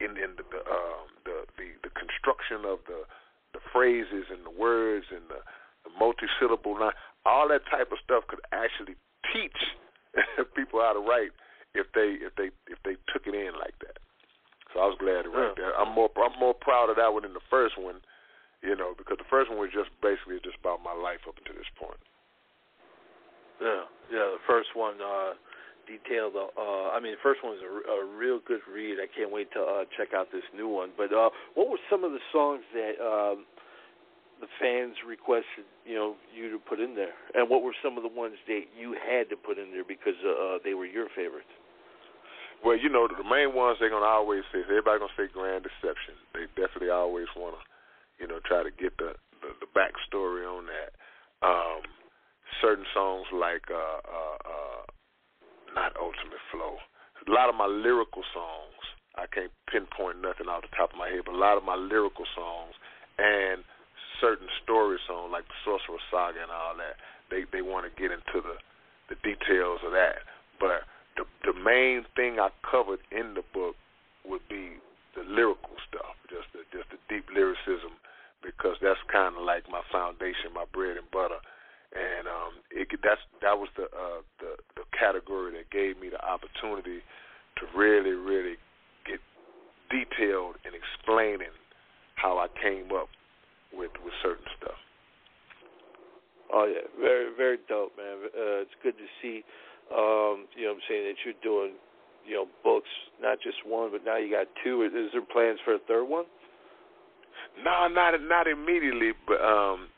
[0.00, 3.06] in, in the the, um, the the the construction of the
[3.54, 5.44] the phrases and the words and the,
[5.84, 8.96] the multi-syllable line, all that type of stuff could actually
[9.32, 9.56] teach
[10.56, 11.32] people how to write
[11.74, 13.98] if they if they if they took it in like that.
[14.72, 15.72] So I was glad to write yeah.
[15.72, 15.72] that.
[15.78, 18.00] I'm more I'm more proud of that one than the first one,
[18.62, 21.56] you know, because the first one was just basically just about my life up until
[21.56, 22.00] this point.
[23.60, 24.26] Yeah, yeah.
[24.34, 25.38] The first one uh,
[25.86, 26.34] detailed.
[26.34, 28.98] Uh, I mean, the first one was a, a real good read.
[28.98, 30.90] I can't wait to uh, check out this new one.
[30.96, 33.44] But uh, what were some of the songs that um,
[34.42, 37.14] the fans requested, you know, you to put in there?
[37.38, 40.18] And what were some of the ones that you had to put in there because
[40.26, 41.48] uh, they were your favorites?
[42.58, 44.66] Well, you know, the main ones they're gonna always say.
[44.66, 46.18] Everybody gonna say Grand Deception.
[46.34, 47.62] They definitely always wanna,
[48.18, 50.90] you know, try to get the the, the backstory on that.
[51.42, 51.82] Um,
[52.62, 54.82] certain songs like uh, uh, uh,
[55.74, 56.78] not Ultimate Flow.
[57.26, 58.82] A lot of my lyrical songs,
[59.14, 61.74] I can't pinpoint nothing off the top of my head, but a lot of my
[61.74, 62.74] lyrical songs
[63.18, 63.62] and
[64.22, 67.02] certain story songs like the Sorcerer Saga and all that,
[67.34, 68.56] they they want to get into the
[69.10, 70.22] the details of that.
[70.62, 70.86] But
[71.18, 73.74] the the main thing I covered in the book
[74.22, 74.78] would be
[75.18, 77.98] the lyrical stuff, just the just the deep lyricism,
[78.46, 81.42] because that's kind of like my foundation, my bread and butter
[81.92, 86.20] and um, it that's that was the uh, the the category that gave me the
[86.24, 87.04] opportunity
[87.60, 88.56] to really really
[89.04, 89.20] get
[89.92, 91.52] detailed in explaining
[92.16, 93.08] how I came up
[94.04, 94.78] with certain stuff.
[96.52, 98.28] Oh yeah, very very dope, man.
[98.28, 99.44] Uh, it's good to see.
[99.92, 101.76] Um, you know, what I'm saying that you're doing,
[102.24, 102.88] you know, books,
[103.20, 104.82] not just one, but now you got two.
[104.84, 106.24] Is there plans for a third one?
[107.64, 109.88] No, not not immediately, but um,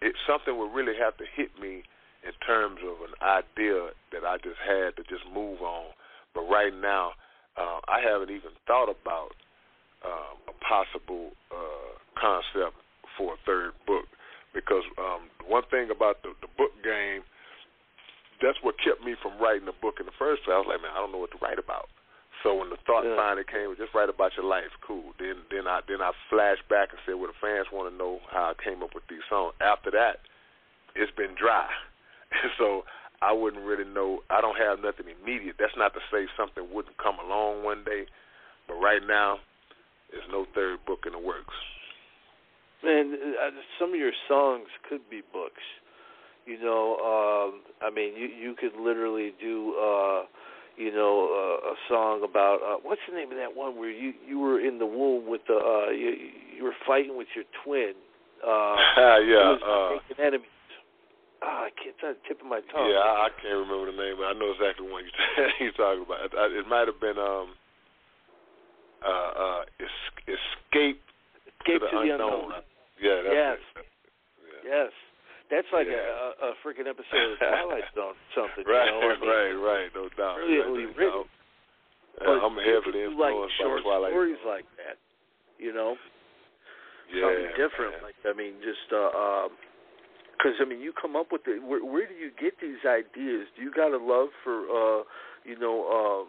[0.00, 1.82] it something would really have to hit me
[2.24, 5.92] in terms of an idea that I just had to just move on.
[6.34, 7.12] But right now,
[7.56, 9.32] uh, I haven't even thought about
[10.04, 12.76] um, a possible uh, concept
[13.18, 14.06] for a third book
[14.54, 17.22] because um, one thing about the, the book game,
[18.40, 20.54] that's what kept me from writing the book in the first place.
[20.54, 21.90] I was like, man, I don't know what to write about.
[22.42, 23.18] So when the thought yeah.
[23.18, 25.10] finally came, just write about your life, cool.
[25.18, 28.22] Then then I then I flashed back and said, well, the fans want to know
[28.30, 29.58] how I came up with these songs.
[29.58, 30.22] After that,
[30.94, 31.66] it's been dry,
[32.58, 32.86] so
[33.18, 34.22] I wouldn't really know.
[34.30, 35.58] I don't have nothing immediate.
[35.58, 38.06] That's not to say something wouldn't come along one day,
[38.70, 39.42] but right now,
[40.14, 41.58] there's no third book in the works.
[42.84, 45.62] Man, uh, some of your songs could be books.
[46.46, 50.22] You know, um, I mean, you you could literally do, uh,
[50.76, 54.14] you know, uh, a song about uh, what's the name of that one where you
[54.26, 56.16] you were in the womb with the uh, you
[56.56, 57.92] you were fighting with your twin.
[58.40, 58.48] Uh,
[59.28, 60.48] yeah, was uh, enemies.
[61.42, 61.94] Oh, I can't.
[61.94, 62.90] It's on the tip of my tongue.
[62.90, 65.12] Yeah, I, I can't remember the name, but I know exactly what you
[65.60, 66.24] you're talking about.
[66.24, 67.54] It, it might have been um
[69.04, 71.02] uh uh es- escape,
[71.60, 72.56] Escape to the unknown.
[73.00, 73.58] Yeah, that's yes.
[73.76, 73.86] it.
[74.64, 74.70] Yeah.
[74.70, 74.92] Yes.
[75.50, 75.96] That's like Yeah.
[75.96, 78.68] a, a, freaking episode of Twilight Zone, something.
[78.68, 79.08] Right, you know?
[79.08, 79.88] I mean, right, right.
[79.94, 80.36] No doubt.
[80.36, 81.24] Brilliantly right, written.
[82.20, 84.12] Uh, I'm heavily do, like influenced short by Twilight.
[84.12, 84.98] stories like that.
[85.56, 85.96] You know,
[87.08, 87.92] yeah, something different.
[87.98, 88.02] man.
[88.02, 89.50] Like I mean, just uh, um,
[90.38, 91.62] because I mean, you come up with it.
[91.62, 93.50] Where, where do you get these ideas?
[93.56, 95.02] Do you got a love for, uh,
[95.44, 96.26] you know, um,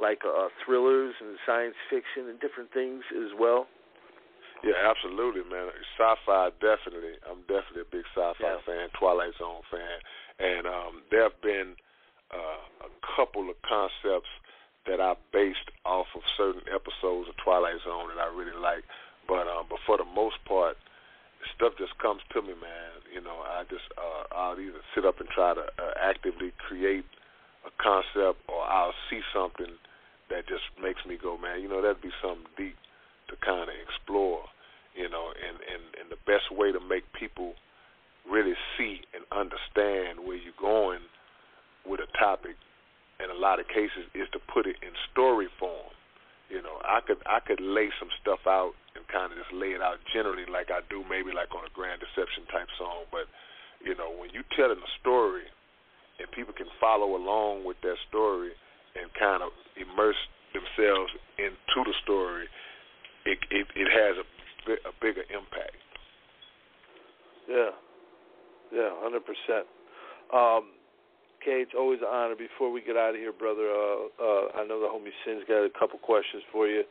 [0.00, 3.66] like uh, thrillers and science fiction and different things as well?
[4.62, 5.68] Yeah, absolutely, man.
[5.98, 7.18] Sci-fi, definitely.
[7.28, 8.60] I'm definitely a big sci-fi Yeah.
[8.64, 9.98] fan, Twilight Zone fan,
[10.38, 11.76] and um, there have been
[12.32, 14.30] uh, a couple of concepts
[14.86, 18.84] that I based off of certain episodes of Twilight Zone that I really like.
[19.26, 20.76] But um, but for the most part,
[21.56, 23.00] stuff just comes to me, man.
[23.12, 27.04] You know, I just uh, I'll either sit up and try to uh, actively create
[27.64, 29.72] a concept, or I'll see something
[30.30, 31.60] that just makes me go, man.
[31.60, 32.76] You know, that'd be something deep
[33.34, 34.46] to kind of explore.
[34.94, 37.58] You know, and and and the best way to make people
[38.22, 41.02] really see and understand where you're going
[41.84, 42.56] with a topic,
[43.20, 45.92] in a lot of cases, is to put it in story form.
[46.48, 49.74] You know, I could I could lay some stuff out and kind of just lay
[49.74, 53.10] it out generally, like I do maybe like on a Grand Deception type song.
[53.10, 53.26] But
[53.82, 55.50] you know, when you're telling a story
[56.22, 58.54] and people can follow along with that story
[58.94, 60.20] and kind of immerse
[60.54, 62.46] themselves into the story,
[63.26, 64.26] it it, it has a
[64.88, 65.76] a bigger impact.
[67.48, 67.70] Yeah,
[68.72, 69.66] yeah, hundred percent.
[70.32, 70.72] Um,
[71.40, 72.34] okay, it's always an honor.
[72.34, 75.64] Before we get out of here, brother, uh, uh, I know the homie Sin's got
[75.64, 76.84] a couple questions for you.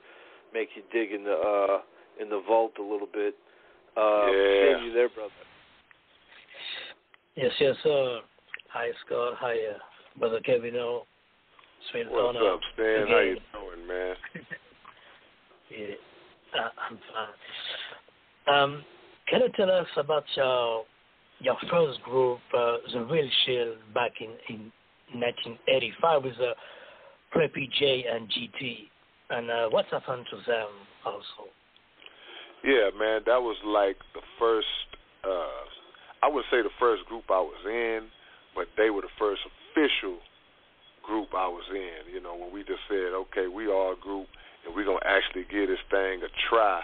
[0.53, 1.81] Make you dig in the uh,
[2.21, 3.35] in the vault a little bit.
[3.97, 4.77] Uh, Yeah.
[4.77, 5.31] Sin, you there, brother?
[7.35, 8.21] Yes, yes, sir.
[8.69, 9.33] Hi, Scott.
[9.39, 9.79] Hi, uh,
[10.19, 10.75] Brother Kevin.
[10.75, 11.05] O.
[11.91, 13.07] Sweet What's up, Stan?
[13.07, 14.15] How you doing, man?
[15.71, 15.95] Yeah,
[16.55, 18.55] I'm fine.
[18.55, 18.83] Um,
[19.27, 20.83] can you tell us about your
[21.39, 24.71] your first group, uh, the Real Chill, back in in
[25.19, 26.53] 1985 with uh,
[27.35, 28.89] Preppy J and GT,
[29.29, 30.69] and uh, what's happened to them
[31.05, 31.49] also?
[32.63, 34.67] Yeah, man, that was like the first.
[35.23, 35.63] uh
[36.23, 38.07] I would say the first group I was in,
[38.55, 40.19] but they were the first official
[41.03, 42.13] group I was in.
[42.13, 44.27] You know, when we just said, okay, we are a group,
[44.65, 46.81] and we're gonna actually give this thing a try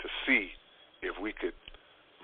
[0.00, 0.50] to see
[1.02, 1.56] if we could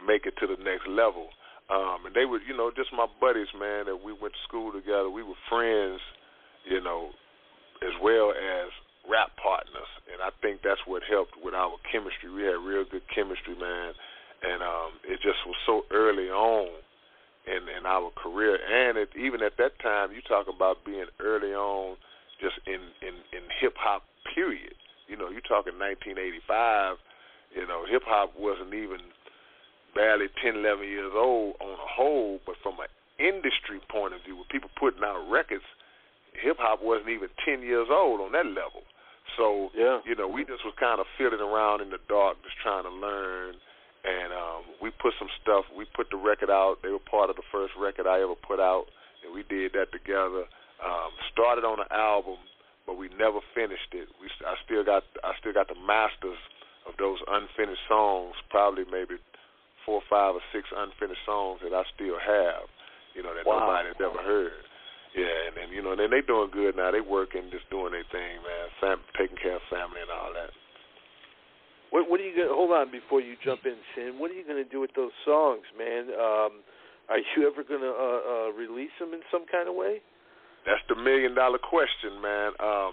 [0.06, 1.28] make it to the next level.
[1.68, 3.86] Um, and they were, you know, just my buddies, man.
[3.86, 5.10] That we went to school together.
[5.10, 6.00] We were friends,
[6.64, 7.10] you know,
[7.82, 8.70] as well as
[9.10, 9.90] rap partners.
[10.12, 12.30] And I think that's what helped with our chemistry.
[12.30, 13.92] We had real good chemistry, man.
[14.46, 16.70] And um, it just was so early on
[17.46, 21.54] in in our career, and it, even at that time, you talk about being early
[21.54, 21.96] on,
[22.40, 24.02] just in in in hip hop.
[24.34, 24.74] Period.
[25.08, 26.98] You know, you're talking 1985.
[27.54, 29.00] You know, hip hop wasn't even
[29.94, 34.36] barely 10, 11 years old on a whole, but from an industry point of view,
[34.36, 35.64] with people putting out records,
[36.36, 38.84] hip hop wasn't even 10 years old on that level.
[39.36, 40.00] So, Yeah.
[40.04, 42.90] you know, we just was kind of fiddling around in the dark, just trying to
[42.90, 43.56] learn.
[44.04, 45.64] And um, we put some stuff.
[45.74, 46.78] We put the record out.
[46.82, 48.86] They were part of the first record I ever put out,
[49.24, 50.46] and we did that together.
[50.78, 52.36] Um, started on an album,
[52.86, 54.08] but we never finished it.
[54.22, 56.38] We I still got I still got the masters
[56.86, 58.34] of those unfinished songs.
[58.48, 59.18] Probably maybe
[59.84, 62.70] four, five, or six unfinished songs that I still have.
[63.14, 63.66] You know that Wow.
[63.66, 64.64] nobody's ever heard.
[65.14, 66.90] Yeah, and then you know, and then they doing good now.
[66.92, 68.66] They working, just doing their thing, man.
[68.80, 70.50] Fam- taking care of family and all that.
[71.90, 74.18] What What are you gonna hold on before you jump in, Sin?
[74.18, 76.12] What are you gonna do with those songs, man?
[76.12, 76.60] Um,
[77.08, 80.02] are you ever gonna uh, uh, release them in some kind of way?
[81.06, 82.50] Million dollar question, man.
[82.58, 82.90] Um,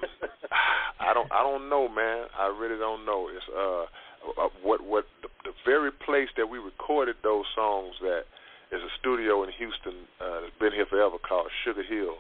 [1.01, 2.30] I don't, I don't know, man.
[2.38, 3.26] I really don't know.
[3.34, 3.89] It's uh,
[4.38, 8.30] uh what, what the, the very place that we recorded those songs at
[8.70, 12.14] is a studio in Houston uh, that's been here forever called Sugar Hill,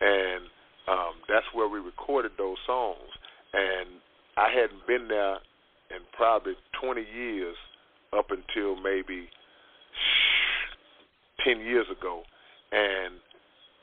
[0.00, 0.46] and
[0.86, 3.10] um, that's where we recorded those songs.
[3.52, 3.90] And
[4.38, 5.42] I hadn't been there
[5.90, 7.56] in probably 20 years
[8.16, 9.26] up until maybe
[11.44, 12.22] 10 years ago,
[12.70, 13.18] and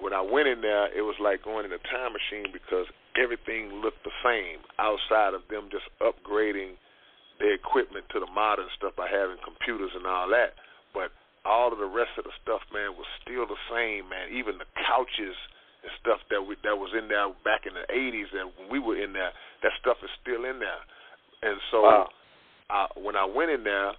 [0.02, 3.86] when I went in there, it was like going in a time machine because everything
[3.86, 6.82] looked the same outside of them just upgrading
[7.38, 10.58] their equipment to the modern stuff by having computers and all that.
[10.94, 11.14] But
[11.46, 14.34] all of the rest of the stuff, man, was still the same, man.
[14.34, 15.38] Even the couches
[15.86, 18.78] and stuff that we that was in there back in the '80s, and when we
[18.82, 20.82] were in there, that stuff is still in there.
[21.42, 22.10] And so, wow.
[22.70, 23.94] I, when I went in there,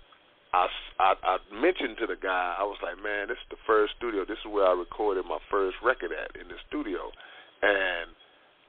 [0.53, 0.69] I,
[1.01, 4.25] I I mentioned to the guy, I was like, man, this is the first studio.
[4.29, 7.09] This is where I recorded my first record at in the studio,
[7.65, 8.13] and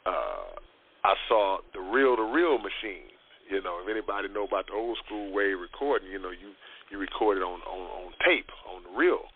[0.07, 0.55] uh,
[1.03, 3.11] I saw the reel to reel machine.
[3.51, 6.55] You know, if anybody know about the old school way of recording, you know, you
[6.88, 9.27] you record it on on, on tape on the reel,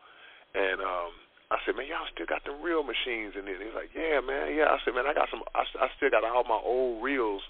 [0.55, 1.11] and um,
[1.51, 3.59] I said, man, y'all still got the reel machines in there.
[3.59, 4.71] He's like, yeah, man, yeah.
[4.71, 5.43] I said, man, I got some.
[5.51, 7.43] I, I still got all my old reels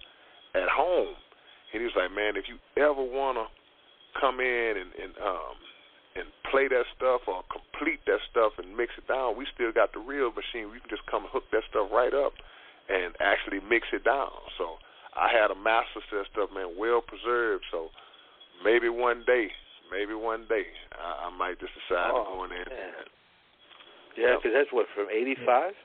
[0.57, 1.13] at home.
[1.73, 3.45] And he was like, man, if you ever wanna
[4.19, 5.57] come in and, and um
[6.17, 9.93] and play that stuff or complete that stuff and mix it down, we still got
[9.93, 10.73] the reel machine.
[10.73, 12.33] We can just come hook that stuff right up
[12.89, 14.33] and actually mix it down.
[14.57, 14.81] So
[15.13, 17.69] I had a master set stuff, man, well preserved.
[17.69, 17.93] So
[18.65, 19.53] maybe one day,
[19.93, 20.65] maybe one day,
[20.97, 22.65] I, I might just decide oh, to go in there.
[24.17, 25.77] Yeah, because that's what from '85.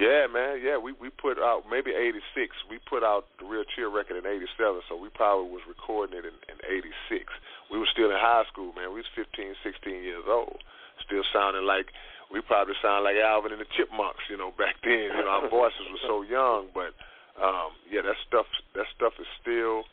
[0.00, 0.64] Yeah, man.
[0.64, 2.24] Yeah, we we put out maybe '86.
[2.72, 6.24] We put out the Real Chill record in '87, so we probably was recording it
[6.24, 7.28] in, in '86.
[7.68, 8.96] We were still in high school, man.
[8.96, 10.64] We was 15, 16 years old,
[11.04, 11.92] still sounding like
[12.32, 15.12] we probably sound like Alvin and the Chipmunks, you know, back then.
[15.12, 16.96] You know, our voices were so young, but
[17.36, 19.84] um, yeah, that stuff that stuff is still,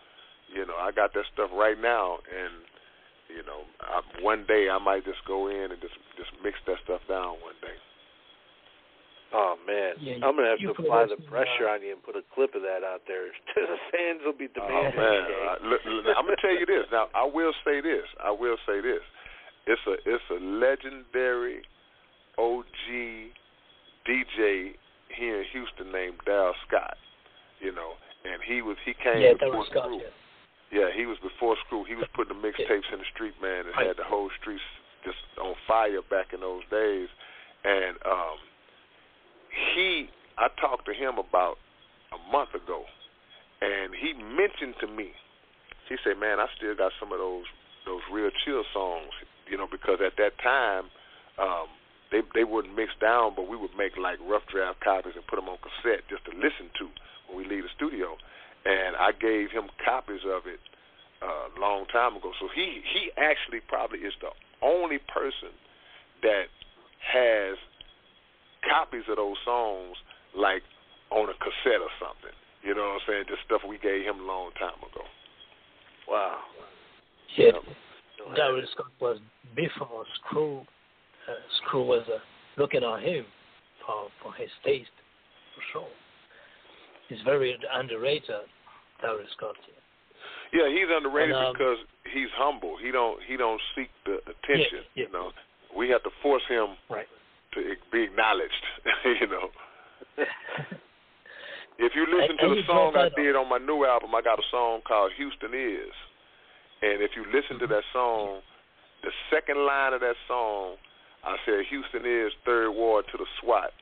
[0.56, 2.64] you know, I got that stuff right now, and
[3.28, 6.80] you know, I, one day I might just go in and just just mix that
[6.88, 7.76] stuff down one day.
[9.34, 12.16] Oh man, Yeah, I'm gonna have to apply the pressure uh, on you and put
[12.16, 13.28] a clip of that out there.
[13.56, 14.96] the fans will be Oh demanding.
[14.96, 16.88] man, I, look, look, I'm gonna tell you this.
[16.92, 18.08] Now, I will say this.
[18.24, 19.04] I will say this.
[19.68, 21.60] It's a it's a legendary
[22.40, 22.88] OG
[24.08, 24.74] DJ
[25.12, 26.96] here in Houston named Darryl Scott.
[27.60, 29.86] You know, and he was he came Yeah, before Scott.
[29.92, 30.00] Screw.
[30.00, 30.14] Yeah.
[30.70, 31.84] Yeah, he was before Screw.
[31.88, 33.88] He was putting the mixtapes in the street, man, and Right.
[33.88, 34.64] had the whole streets
[35.04, 37.08] just on fire back in those days.
[37.64, 38.38] And um
[39.76, 41.58] he I talked to him about
[42.14, 42.86] a month ago
[43.62, 45.12] and he mentioned to me,
[45.90, 47.46] he said, Man, I still got some of those
[47.86, 49.16] those real chill songs,
[49.50, 50.92] you know, because at that time,
[51.40, 51.68] um,
[52.12, 55.38] they they wouldn't mix down, but we would make like rough draft copies and put
[55.38, 56.90] them on cassette just to listen to
[57.28, 58.18] when we leave the studio.
[58.66, 60.60] And I gave him copies of it
[61.24, 62.32] uh, a long time ago.
[62.40, 64.30] So he he actually probably is the
[64.62, 65.56] only person
[66.22, 66.52] that
[67.02, 67.58] has
[68.64, 69.96] copies of those songs
[70.36, 70.64] like
[71.12, 72.36] on a cassette or something.
[72.64, 73.24] You know what I'm saying?
[73.30, 75.06] Just stuff we gave him a long time ago.
[76.08, 76.40] Wow.
[77.36, 77.52] Yeah,
[78.18, 78.64] Don't Darryl.
[78.74, 79.20] Scott was
[79.56, 80.60] before Screw.
[81.28, 82.20] Uh, Screw was uh,
[82.58, 83.26] looking on him
[83.86, 84.90] for for his taste,
[85.56, 85.92] for sure.
[87.10, 88.48] He's very underrated,
[89.04, 89.56] Darryl Scott.
[90.54, 91.78] Yeah, he's underrated And, um, because
[92.14, 92.78] he's humble.
[92.82, 94.84] He don't he don't seek the attention.
[94.96, 95.06] Yeah, yeah.
[95.06, 95.32] You know,
[95.76, 97.08] we have to force him Right.
[97.58, 98.66] To be acknowledged.
[99.06, 99.50] you know,
[101.80, 104.48] if you listen to the song I did on my new album, I got a
[104.52, 105.94] song called Houston Is,
[106.82, 108.42] and if you listen to that song,
[109.02, 110.78] the second line of that song,
[111.26, 113.74] I said Houston is third ward to the SWAT,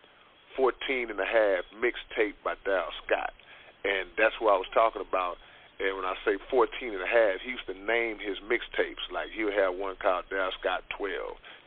[0.56, 3.36] 14 and a half mixtape by Darryl Scott,
[3.84, 5.36] and that's what I was talking about.
[5.76, 9.04] And when I say 14 and a half, he used to name his mixtapes.
[9.12, 11.12] Like he'll have one called Darryl Scott 12,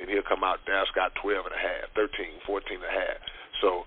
[0.00, 3.20] and he'll come out Darryl Scott 12 and a half, 13, 14 and a half.
[3.60, 3.84] So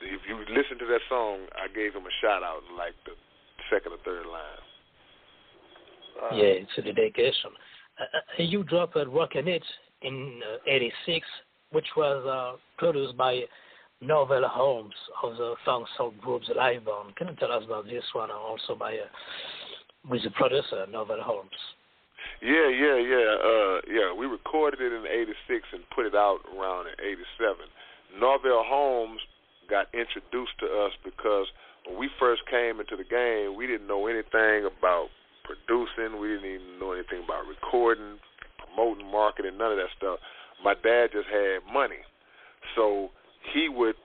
[0.00, 3.12] if you listen to that song, I gave him a shout out in like the
[3.68, 4.62] second or third line.
[6.16, 6.30] Wow.
[6.32, 7.52] Yeah, it's a dedication.
[8.00, 9.64] Uh, uh, you dropped a Rockin' It
[10.02, 11.26] in uh, 86,
[11.72, 13.42] which was uh, produced by
[14.00, 17.16] Norvell Holmes of the Funk Soul Group's Live Band.
[17.16, 19.08] Can you tell us about this one and also by uh,
[20.08, 21.50] with the producer, Norvell Holmes?
[22.42, 23.28] Yeah, yeah, yeah.
[23.40, 27.24] Uh yeah, we recorded it in eighty six and put it out around in eighty
[27.38, 27.72] seven.
[28.20, 29.20] Norvell Holmes
[29.70, 31.46] got introduced to us because
[31.88, 35.08] when we first came into the game we didn't know anything about
[35.42, 38.18] producing, we didn't even know anything about recording,
[38.60, 40.18] promoting, marketing, none of that stuff.
[40.62, 42.04] My dad just had money.
[42.74, 43.10] So
[43.52, 43.96] he would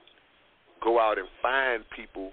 [0.82, 2.32] go out and find people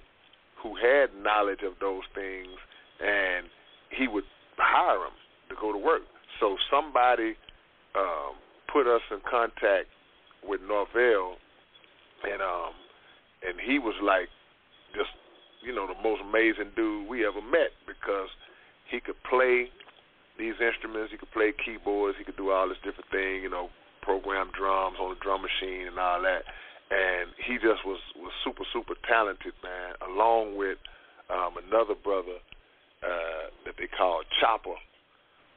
[0.62, 2.57] who had knowledge of those things
[2.99, 3.47] and
[3.95, 4.26] he would
[4.57, 5.16] hire them
[5.49, 6.03] to go to work.
[6.39, 7.36] So somebody
[7.95, 8.36] um,
[8.72, 9.88] put us in contact
[10.43, 11.36] with Norvell,
[12.24, 12.72] and um,
[13.43, 14.30] and he was like
[14.95, 15.12] just
[15.64, 18.30] you know the most amazing dude we ever met because
[18.91, 19.70] he could play
[20.38, 23.68] these instruments, he could play keyboards, he could do all this different thing, you know,
[24.01, 26.47] program drums on the drum machine and all that.
[26.89, 29.95] And he just was was super super talented, man.
[30.01, 30.77] Along with
[31.29, 32.41] um, another brother
[33.03, 34.77] uh, that they called Chopper,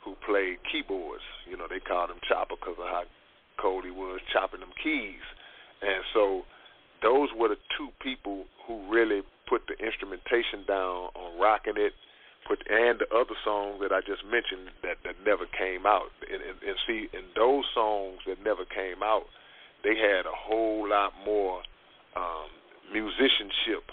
[0.05, 1.25] who played keyboards.
[1.49, 3.05] You know, they called him Chopper because of how
[3.61, 5.25] cold he was chopping them keys,
[5.81, 6.43] and so
[7.03, 11.93] those were the two people who really put the instrumentation down on rocking it
[12.47, 16.11] put and the other songs that I just mentioned that that never came out.
[16.27, 19.27] And, and, and see, in those songs that never came out,
[19.85, 21.63] they had a whole lot more
[22.17, 22.49] um,
[22.93, 23.91] musicianship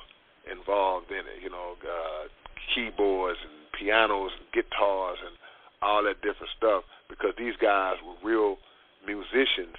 [0.50, 1.42] involved in it.
[1.42, 2.28] You know, uh,
[2.74, 5.36] keyboards and pianos and guitars and
[5.82, 8.58] all that different stuff because these guys were real
[9.06, 9.78] musicians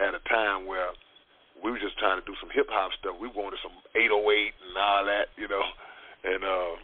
[0.00, 0.90] at a time where
[1.62, 3.14] we were just trying to do some hip hop stuff.
[3.20, 5.62] We wanted some 808 and all that, you know,
[6.24, 6.74] and uh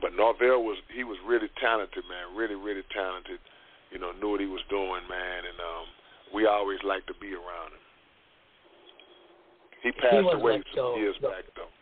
[0.00, 2.36] but Norvell was he was really talented, man.
[2.36, 3.40] Really, really talented.
[3.90, 5.86] You know, knew what he was doing, man, and um,
[6.34, 7.80] we always liked to be around him.
[9.82, 11.72] He passed he away like some years your, back, though.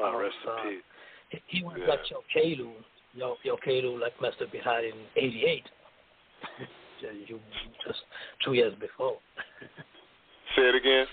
[0.00, 1.42] Oh, rest in uh, peace.
[1.46, 1.88] He, was Yeah.
[1.88, 2.72] like your Kalu,
[3.14, 5.64] your your Kalu like must have been had in '88.
[7.28, 7.40] you
[7.86, 8.00] just
[8.44, 9.18] two years before.
[10.56, 11.06] Say it again.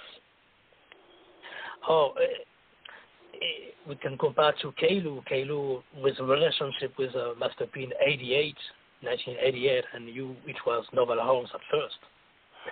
[1.87, 5.23] Oh, eh, we can compare to Kalu.
[5.29, 8.55] Kalu with a relationship with uh, Master P in 88,
[9.01, 11.99] 1988, and you, it was Norvell Holmes at first.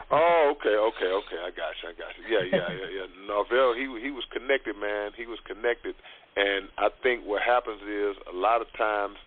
[0.09, 1.39] Oh, okay, okay, okay.
[1.45, 1.89] I got you.
[1.89, 2.23] I got you.
[2.25, 3.07] Yeah, yeah, yeah, yeah.
[3.29, 5.11] Norvell, he he was connected, man.
[5.15, 5.93] He was connected,
[6.35, 9.21] and I think what happens is a lot of times,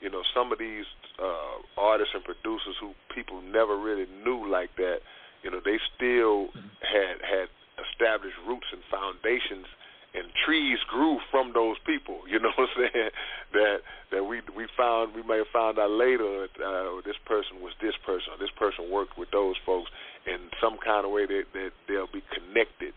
[0.00, 0.86] you know, some of these
[1.18, 5.02] uh, artists and producers who people never really knew like that,
[5.42, 7.50] you know, they still had had
[7.90, 9.66] established roots and foundations
[10.14, 12.20] and trees grew from those people.
[12.34, 13.10] You know what I'm saying?
[13.52, 13.76] That
[14.10, 17.72] that we we found we may have found out later that uh, this person was
[17.80, 19.90] this person or this person worked with those folks
[20.26, 22.94] in some kind of way that that they'll be connected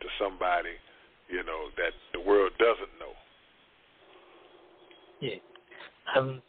[0.00, 0.76] to somebody,
[1.28, 3.14] you know, that the world doesn't know.
[5.20, 5.40] Yeah.
[6.16, 6.42] Um,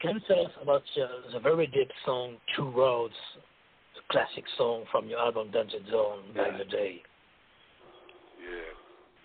[0.00, 3.14] can you tell us about uh, the very deep song Two Roads,
[3.94, 7.02] the classic song from your album Danger Zone back in the day?
[8.40, 8.72] Yeah,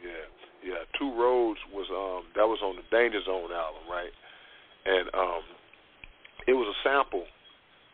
[0.03, 0.25] yeah,
[0.63, 0.81] yeah.
[0.97, 4.13] Two Roads was um that was on the Danger Zone album, right?
[4.85, 5.43] And um
[6.47, 7.25] it was a sample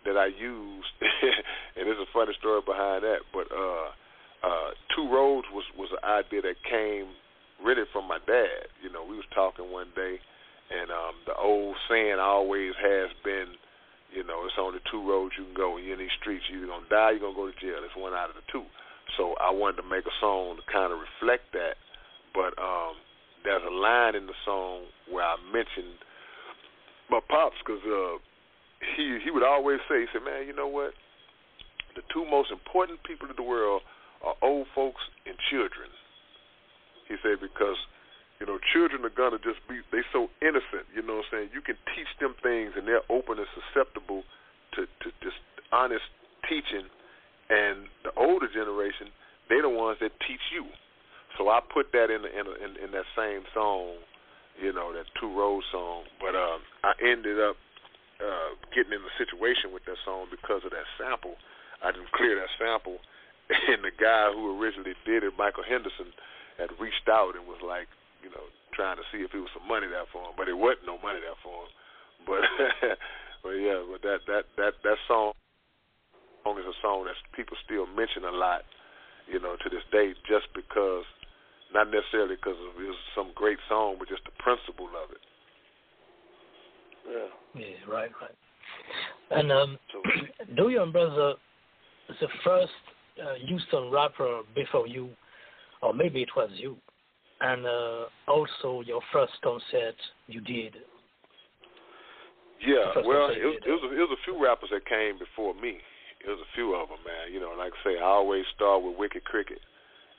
[0.06, 0.94] that I used
[1.76, 3.90] and there's a funny story behind that, but uh
[4.46, 7.14] uh Two Roads was was an idea that came
[7.64, 8.70] really from my dad.
[8.84, 10.20] You know, we was talking one day
[10.70, 13.58] and um the old saying always has been
[14.14, 16.46] you know, it's only two roads you can go you're in these streets.
[16.48, 17.84] You're gonna die, you're gonna go to jail.
[17.84, 18.64] It's one out of the two.
[19.18, 21.78] So I wanted to make a song to kind of reflect that.
[22.36, 23.00] But um,
[23.48, 25.96] there's a line in the song where I mentioned
[27.10, 28.20] my pops because uh,
[28.96, 30.92] he he would always say, he said, "Man, you know what?
[31.96, 33.82] The two most important people in the world
[34.20, 35.90] are old folks and children."
[37.08, 37.80] He said because
[38.42, 40.92] you know children are gonna just be they so innocent.
[40.92, 41.50] You know what I'm saying?
[41.56, 44.28] You can teach them things and they're open and susceptible
[44.76, 45.40] to to just
[45.72, 46.04] honest
[46.50, 46.90] teaching
[47.50, 49.14] and the older generation,
[49.50, 50.66] they the ones that teach you.
[51.38, 54.00] So I put that in in, in in that same song,
[54.60, 56.08] you know, that two road song.
[56.20, 57.56] But uh, I ended up
[58.20, 61.36] uh, getting in a situation with that song because of that sample.
[61.84, 63.04] I didn't clear that sample,
[63.72, 66.16] and the guy who originally did it, Michael Henderson,
[66.58, 67.92] had reached out and was like,
[68.24, 70.56] you know, trying to see if it was some money there for him, but it
[70.56, 71.72] wasn't no money there for him.
[72.24, 72.44] But
[73.44, 75.36] but yeah, but that that that that song
[76.46, 78.62] song is a song that people still mention a lot,
[79.26, 81.04] you know, to this day, just because,
[81.76, 85.24] not necessarily because it was some great song, but just the principle of it.
[87.06, 87.62] Yeah.
[87.62, 88.38] Yeah, right, right.
[89.32, 89.78] And um,
[90.56, 91.34] do you remember the,
[92.22, 92.72] the first
[93.22, 95.10] uh, Houston rapper before you,
[95.82, 96.78] or maybe it was you,
[97.42, 99.96] and uh, also your first concert
[100.28, 100.76] you did?
[102.66, 105.54] Yeah, well, it was, it was a, it was a few rappers that came before
[105.54, 105.78] me.
[106.24, 107.34] It was a few of them, man.
[107.34, 109.60] You know, like I say, I always start with Wicked Cricket.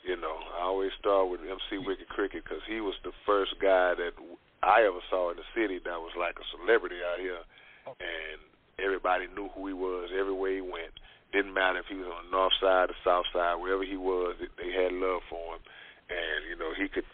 [0.07, 3.99] You know, I always start with MC Wicked Cricket because he was the first guy
[3.99, 4.15] that
[4.63, 7.43] I ever saw in the city that was like a celebrity out here,
[7.91, 8.39] and
[8.79, 10.95] everybody knew who he was everywhere he went.
[11.35, 14.39] Didn't matter if he was on the north side, the south side, wherever he was,
[14.39, 15.63] they had love for him,
[16.07, 17.07] and you know he could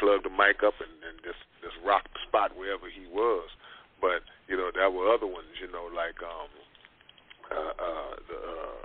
[0.00, 3.52] plug the mic up and, and just just rock the spot wherever he was.
[4.00, 6.48] But you know there were other ones, you know, like um,
[7.52, 8.80] uh, uh, the uh,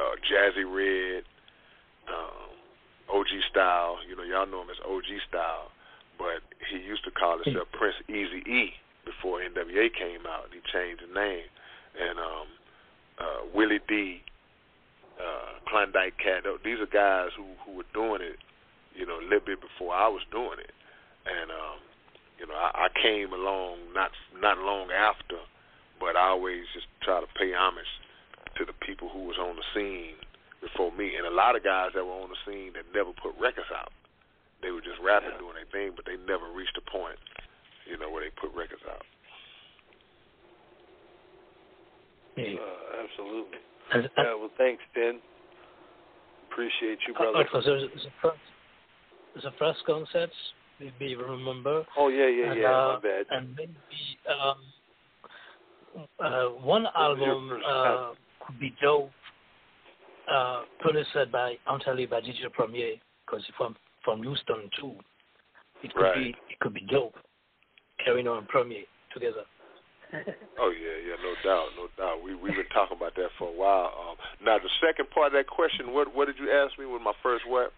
[0.00, 1.28] uh, Jazzy Red,
[2.08, 2.59] um,
[3.12, 3.98] OG Style.
[4.08, 5.70] You know, y'all know him as OG Style,
[6.18, 10.50] but he used to call himself Prince Easy E before NWA came out.
[10.52, 11.48] He changed the name,
[11.98, 12.46] and um,
[13.18, 14.22] uh, Willie D,
[15.18, 16.44] uh, Klondike Kat.
[16.64, 18.38] These are guys who who were doing it,
[18.94, 20.72] you know, a little bit before I was doing it,
[21.26, 21.78] and um,
[22.38, 25.36] you know, I, I came along not not long after,
[25.98, 27.90] but I always just try to pay homage
[28.56, 30.16] to the people who was on the scene
[30.60, 33.32] before me, and a lot of guys that were on the scene that never put
[33.40, 33.92] records out.
[34.62, 37.16] They were just rapping, doing their thing, but they never reached a point,
[37.88, 39.04] you know, where they put records out.
[42.36, 42.42] Uh,
[43.02, 43.58] absolutely.
[43.92, 45.20] And, and, yeah, well, thanks, Ben.
[46.50, 47.38] Appreciate you, brother.
[47.38, 48.40] Oh, it was the, the first,
[49.42, 50.34] the first concerts,
[50.78, 51.84] maybe you remember.
[51.96, 52.68] Oh yeah, yeah, and, yeah.
[52.68, 53.26] Uh, my bad.
[53.30, 53.76] And maybe
[54.28, 58.12] um, uh, one album uh,
[58.46, 59.10] could be dope,
[60.32, 62.94] uh, produced by entirely by DJ Premier,
[63.26, 64.94] because from from Houston too.
[65.82, 66.14] It could right.
[66.14, 67.14] be it could be dope.
[68.04, 69.44] Carrying on Premier together.
[70.58, 72.22] oh yeah, yeah, no doubt, no doubt.
[72.22, 73.92] We we've been talking about that for a while.
[73.94, 76.86] Um, now the second part of that question, what what did you ask me?
[76.86, 77.72] with my first what?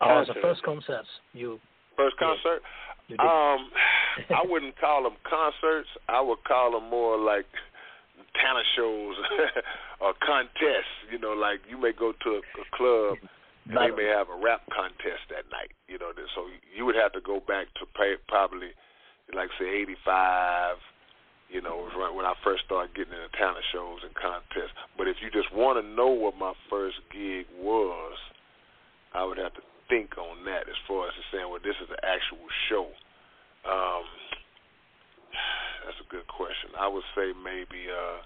[0.00, 1.60] Oh, the first concert you.
[1.96, 2.62] First concert.
[3.08, 3.70] You um,
[4.30, 5.88] I wouldn't call them concerts.
[6.08, 7.46] I would call them more like
[8.40, 9.14] talent shows
[10.02, 11.06] or contests.
[11.10, 13.22] You know, like you may go to a, a club
[13.70, 15.70] and they may have a rap contest that night.
[15.86, 18.74] You know, so you would have to go back to pay probably
[19.30, 20.76] like say eighty five.
[21.46, 24.72] You know, was right when I first started getting into talent shows and contests.
[24.96, 28.16] But if you just want to know what my first gig was,
[29.12, 32.00] I would have to think on that as far as saying, well, this is an
[32.00, 32.88] actual show.
[33.68, 34.08] Um,
[35.84, 36.72] that's a good question.
[36.72, 38.24] I would say maybe uh,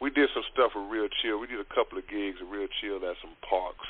[0.00, 1.38] we did some stuff with Real Chill.
[1.38, 3.86] We did a couple of gigs with Real Chill at some parks,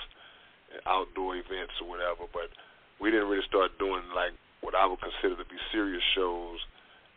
[0.74, 2.26] and outdoor events or whatever.
[2.30, 2.50] But
[2.98, 6.58] we didn't really start doing like what I would consider to be serious shows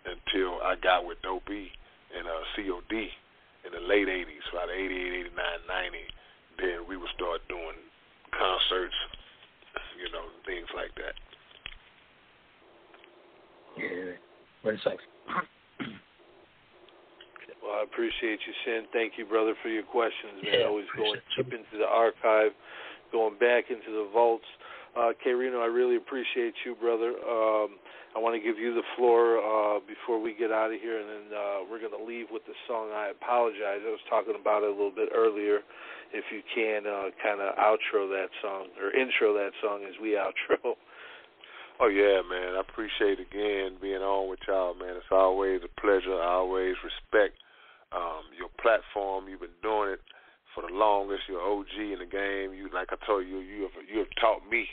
[0.05, 1.71] until I got with Dope-E
[2.13, 3.09] and uh, COD
[3.65, 5.97] in the late 80s, about 88, 89, 90.
[6.59, 7.79] Then we would start doing
[8.29, 8.95] concerts,
[9.97, 11.15] you know, things like that.
[13.77, 14.19] Yeah,
[14.63, 15.01] very nice.
[17.63, 18.83] Well, I appreciate you, Sin.
[18.91, 20.43] Thank you, brother, for your questions.
[20.43, 22.51] Man, Yeah, always going deep into the archive,
[23.15, 24.47] going back into the vaults.
[24.99, 27.15] Uh, K-Rino, I really appreciate you, brother.
[27.23, 27.79] Um,
[28.13, 31.09] I want to give you the floor uh, before we get out of here, and
[31.09, 33.81] then uh, we're going to leave with the song I Apologize.
[33.81, 35.65] I was talking about it a little bit earlier.
[36.13, 40.13] If you can uh, kind of outro that song, or intro that song as we
[40.21, 40.77] outro.
[41.79, 42.53] Oh yeah, man.
[42.53, 44.93] I appreciate again being on with y'all, man.
[44.93, 46.13] It's always a pleasure.
[46.13, 47.33] I always respect
[47.93, 49.29] um, your platform.
[49.29, 50.01] You've been doing it
[50.53, 51.29] for the longest.
[51.29, 52.53] You're OG in the game.
[52.57, 54.67] You, like I told you, you have you have taught me,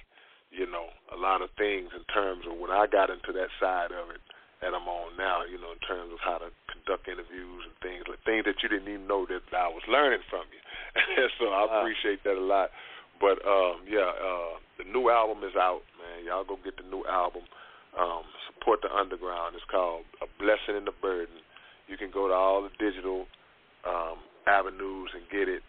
[0.51, 3.93] you know, a lot of things in terms of when I got into that side
[3.93, 4.21] of it
[4.61, 5.45] that I'm on now.
[5.45, 8.68] You know, in terms of how to conduct interviews and things like things that you
[8.68, 10.61] didn't even know that I was learning from you.
[11.39, 12.73] so I appreciate that a lot.
[13.21, 16.25] But um, yeah, uh, the new album is out, man.
[16.25, 17.45] Y'all go get the new album.
[17.91, 19.59] Um, support the underground.
[19.59, 21.43] It's called A Blessing in the Burden.
[21.91, 23.26] You can go to all the digital
[23.82, 25.66] um, avenues and get it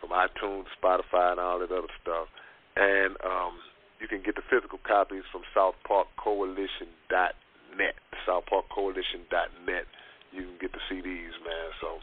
[0.00, 2.26] from iTunes, Spotify, and all that other stuff.
[2.74, 3.54] And um,
[4.00, 7.94] you can get the physical copies from SouthParkCoalition.net.
[8.26, 9.86] SouthParkCoalition.net.
[10.32, 11.70] You can get the CDs, man.
[11.80, 11.98] So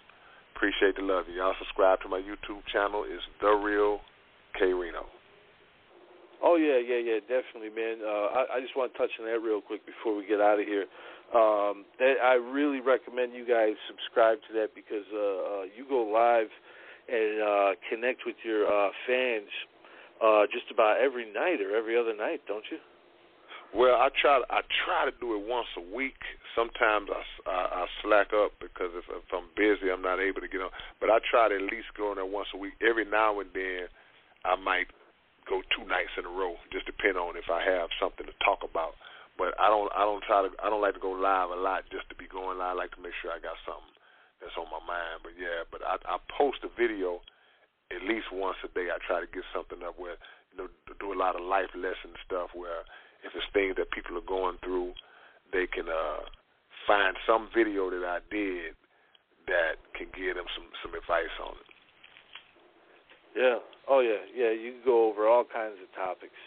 [0.55, 1.25] appreciate the love.
[1.27, 3.03] Y'all subscribe to my YouTube channel.
[3.03, 3.99] It's The Real
[4.57, 5.05] K-Rino.
[6.37, 7.97] Oh yeah, yeah, yeah, definitely, man.
[8.05, 10.59] Uh, I, I just want to touch on that real quick before we get out
[10.59, 10.85] of here.
[11.35, 16.07] Um, that I really recommend you guys subscribe to that because uh, uh, you go
[16.07, 16.47] live
[17.11, 19.51] and uh, connect with your uh, fans
[20.23, 22.79] uh, just about every night or every other night, don't you?
[23.75, 24.39] Well, I try.
[24.49, 26.15] I try to do it once a week.
[26.55, 30.47] Sometimes I, I, I slack up because if, if I'm busy, I'm not able to
[30.47, 30.71] get on.
[31.01, 32.79] But I try to at least go on there once a week.
[32.79, 33.91] Every now and then,
[34.47, 34.87] I might
[35.49, 36.55] go two nights in a row.
[36.71, 38.95] Just depend on if I have something to talk about.
[39.37, 39.89] But I don't.
[39.93, 40.49] I don't try to.
[40.57, 42.73] I don't like to go live a lot just to be going live.
[42.73, 43.93] I like to make sure I got something
[44.41, 45.21] that's on my mind.
[45.21, 47.21] But yeah, but I, I post a video
[47.93, 48.89] at least once a day.
[48.89, 50.17] I try to get something up where
[50.51, 50.67] you know
[50.97, 52.81] do a lot of life lesson stuff where
[53.21, 54.97] if it's things that people are going through,
[55.53, 56.25] they can uh,
[56.89, 58.73] find some video that I did
[59.47, 61.69] that can give them some some advice on it.
[63.37, 63.61] Yeah.
[63.85, 64.25] Oh yeah.
[64.33, 64.49] Yeah.
[64.49, 66.41] You can go over all kinds of topics.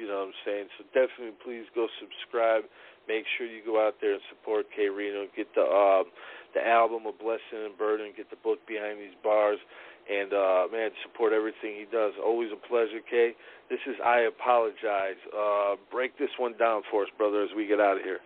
[0.00, 0.66] You know what I'm saying?
[0.80, 2.64] So definitely, please go subscribe.
[3.04, 5.28] Make sure you go out there and support K-Rino.
[5.36, 6.08] Get the um,
[6.56, 8.16] the album of Blessing and Burden.
[8.16, 9.60] Get the book Behind These Bars.
[10.08, 12.16] And uh, man, support everything he does.
[12.16, 13.36] Always a pleasure, K.
[13.68, 15.20] This is I apologize.
[15.28, 18.24] Uh, break this one down for us, brother, as we get out of here.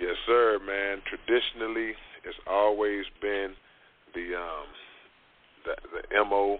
[0.00, 1.04] Yes, sir, man.
[1.04, 1.92] Traditionally,
[2.24, 3.52] it's always been
[4.14, 4.66] the um,
[5.68, 6.58] the, the mo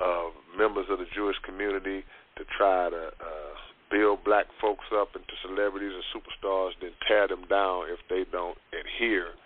[0.00, 2.04] of members of the Jewish community
[2.36, 3.54] to try to uh,
[3.90, 8.56] build black folks up into celebrities and superstars, then tear them down if they don't
[8.72, 9.36] adhere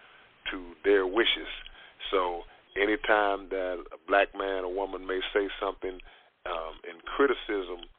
[0.52, 1.50] to their wishes.
[2.10, 2.42] So
[2.78, 5.98] anytime that a black man or woman may say something
[6.46, 7.90] um, in criticism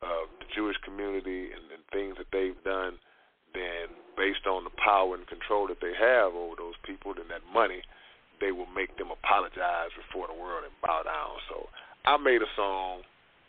[0.00, 2.96] of the Jewish community and, and things that they've done,
[3.52, 7.44] then based on the power and control that they have over those people and that
[7.52, 7.84] money,
[8.40, 11.36] they will make them apologize before the world and bow down.
[11.52, 11.68] So
[12.08, 13.04] I made a song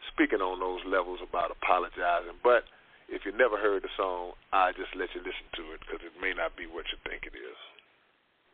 [0.09, 2.41] speaking on those levels about apologizing.
[2.41, 2.65] But
[3.11, 6.15] if you never heard the song, I just let you listen to it because it
[6.17, 7.59] may not be what you think it is.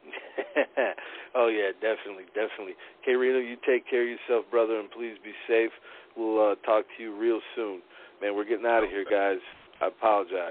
[1.36, 2.76] oh yeah, definitely, definitely.
[3.04, 5.72] K-Rino, you take care of yourself, brother, and please be safe.
[6.16, 7.82] We'll uh, talk to you real soon.
[8.22, 9.42] Man, we're getting out of here, guys.
[9.82, 10.50] I apologize.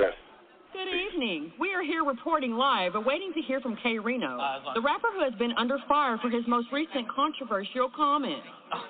[0.72, 1.52] Good evening.
[1.58, 4.36] We are here reporting live, awaiting to hear from K-Rino,
[4.74, 8.46] the rapper who has been under fire for his most recent controversial comments.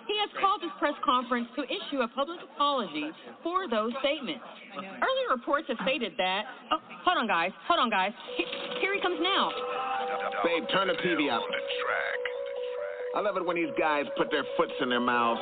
[0.06, 3.10] He has called his press conference to issue a public apology
[3.42, 4.42] for those statements.
[4.76, 6.44] Earlier reports have stated that.
[6.72, 7.52] Oh, hold on, guys.
[7.68, 8.12] Hold on, guys.
[8.80, 9.50] Here he comes now.
[10.44, 11.42] Babe, turn the TV up.
[13.14, 15.40] I love it when these guys put their foots in their mouths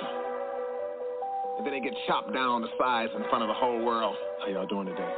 [1.58, 4.16] and then they get chopped down to size in front of the whole world.
[4.40, 5.12] How y'all doing today?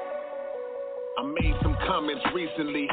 [1.18, 2.88] I made some comments recently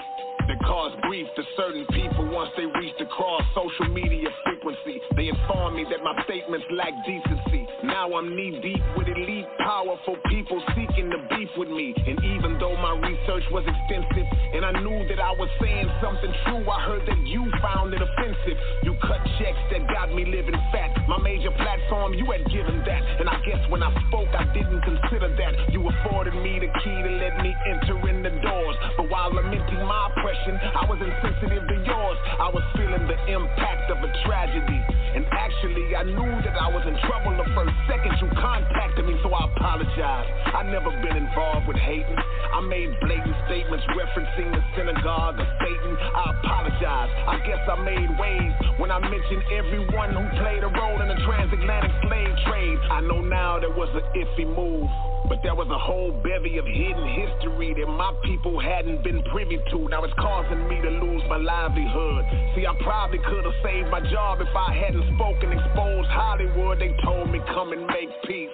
[0.54, 5.02] that caused grief to certain people once they reached across social media frequency.
[5.16, 7.66] They informed me that my statements lack decency.
[7.84, 11.94] Now I'm knee deep with elite, powerful people seeking to beef with me.
[12.06, 16.34] And even though my research was extensive and I knew that I was saying something
[16.46, 18.58] true, I heard that you found it offensive.
[18.84, 20.94] You cut checks that got me living fat.
[21.08, 23.02] My major platform, you had given that.
[23.20, 25.74] And I guess when I spoke, I didn't consider that.
[25.74, 28.76] You afforded me the key to let me enter in the doors.
[28.98, 32.20] But while lamenting my oppression, I was insensitive to yours.
[32.36, 34.76] I was feeling the impact of a tragedy.
[35.16, 39.16] And actually, I knew that I was in trouble the first second you contacted me,
[39.24, 40.28] so I apologize.
[40.52, 42.20] I never been involved with hating.
[42.20, 45.96] I made blatant statements referencing the synagogue of Satan.
[45.96, 47.12] I apologize.
[47.24, 51.20] I guess I made waves when I mentioned everyone who played a role in the
[51.24, 52.80] transatlantic slave trade.
[52.92, 54.92] I know now there was an iffy move.
[55.30, 59.58] But there was a whole bevy of hidden history that my people hadn't been privy
[59.72, 59.88] to.
[59.88, 62.26] Now it's causing me to lose my livelihood.
[62.56, 66.80] See, I probably could have saved my job if I hadn't spoken, exposed Hollywood.
[66.80, 68.52] They told me come and make peace.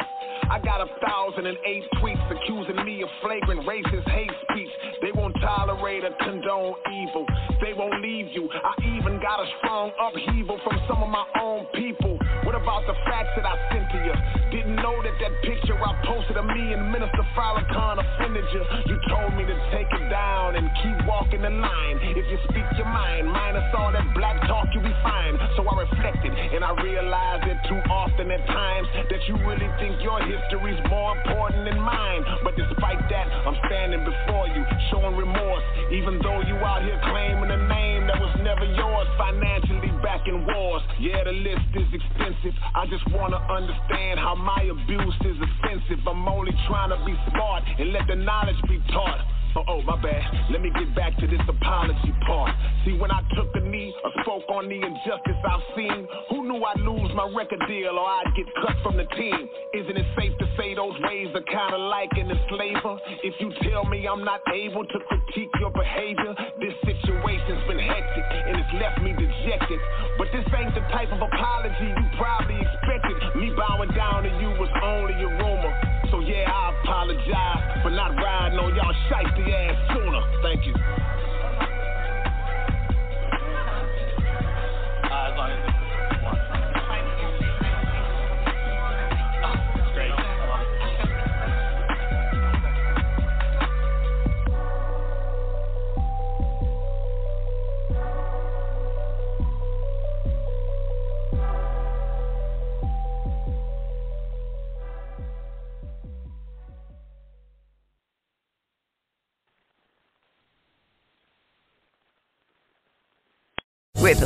[0.49, 4.69] I got a thousand and eight tweets accusing me of flagrant racist hate speech.
[5.01, 7.25] They won't tolerate or condone evil.
[7.61, 8.49] They won't leave you.
[8.49, 12.17] I even got a strong upheaval from some of my own people.
[12.43, 14.38] What about the facts that I sent to you?
[15.19, 18.63] That picture I posted of me and Minister Farrakhan offended you.
[18.87, 21.99] You told me to take it down and keep walking the line.
[22.15, 25.35] If you speak your mind, minus all that black talk, you'll be fine.
[25.59, 29.99] So I reflected and I realized it too often at times that you really think
[29.99, 32.23] your history's more important than mine.
[32.39, 35.67] But despite that, I'm standing before you, showing remorse.
[35.91, 40.47] Even though you out here claiming a name that was never yours, financially back in
[40.47, 40.78] wars.
[40.99, 42.51] Yeah, the list is extensive.
[42.75, 46.05] I just wanna understand how my abuse is offensive.
[46.05, 49.23] I'm only trying to be smart and let the knowledge be taught.
[49.55, 50.21] Oh, oh, my bad.
[50.51, 52.53] Let me get back to this apology part.
[52.85, 56.61] See, when I took a knee or spoke on the injustice I've seen, who knew
[56.61, 59.49] I'd lose my record deal or I'd get cut from the team?
[59.73, 63.01] Isn't it safe to say those ways are kinda like an enslaver?
[63.23, 68.25] If you tell me I'm not able to critique your behavior, this situation's been hectic
[68.29, 69.79] and it's left me dejected.
[70.17, 73.17] But this ain't the type of apology you probably expected.
[73.35, 75.48] Me bowing down to you was only a.
[79.09, 79.88] shiesty ass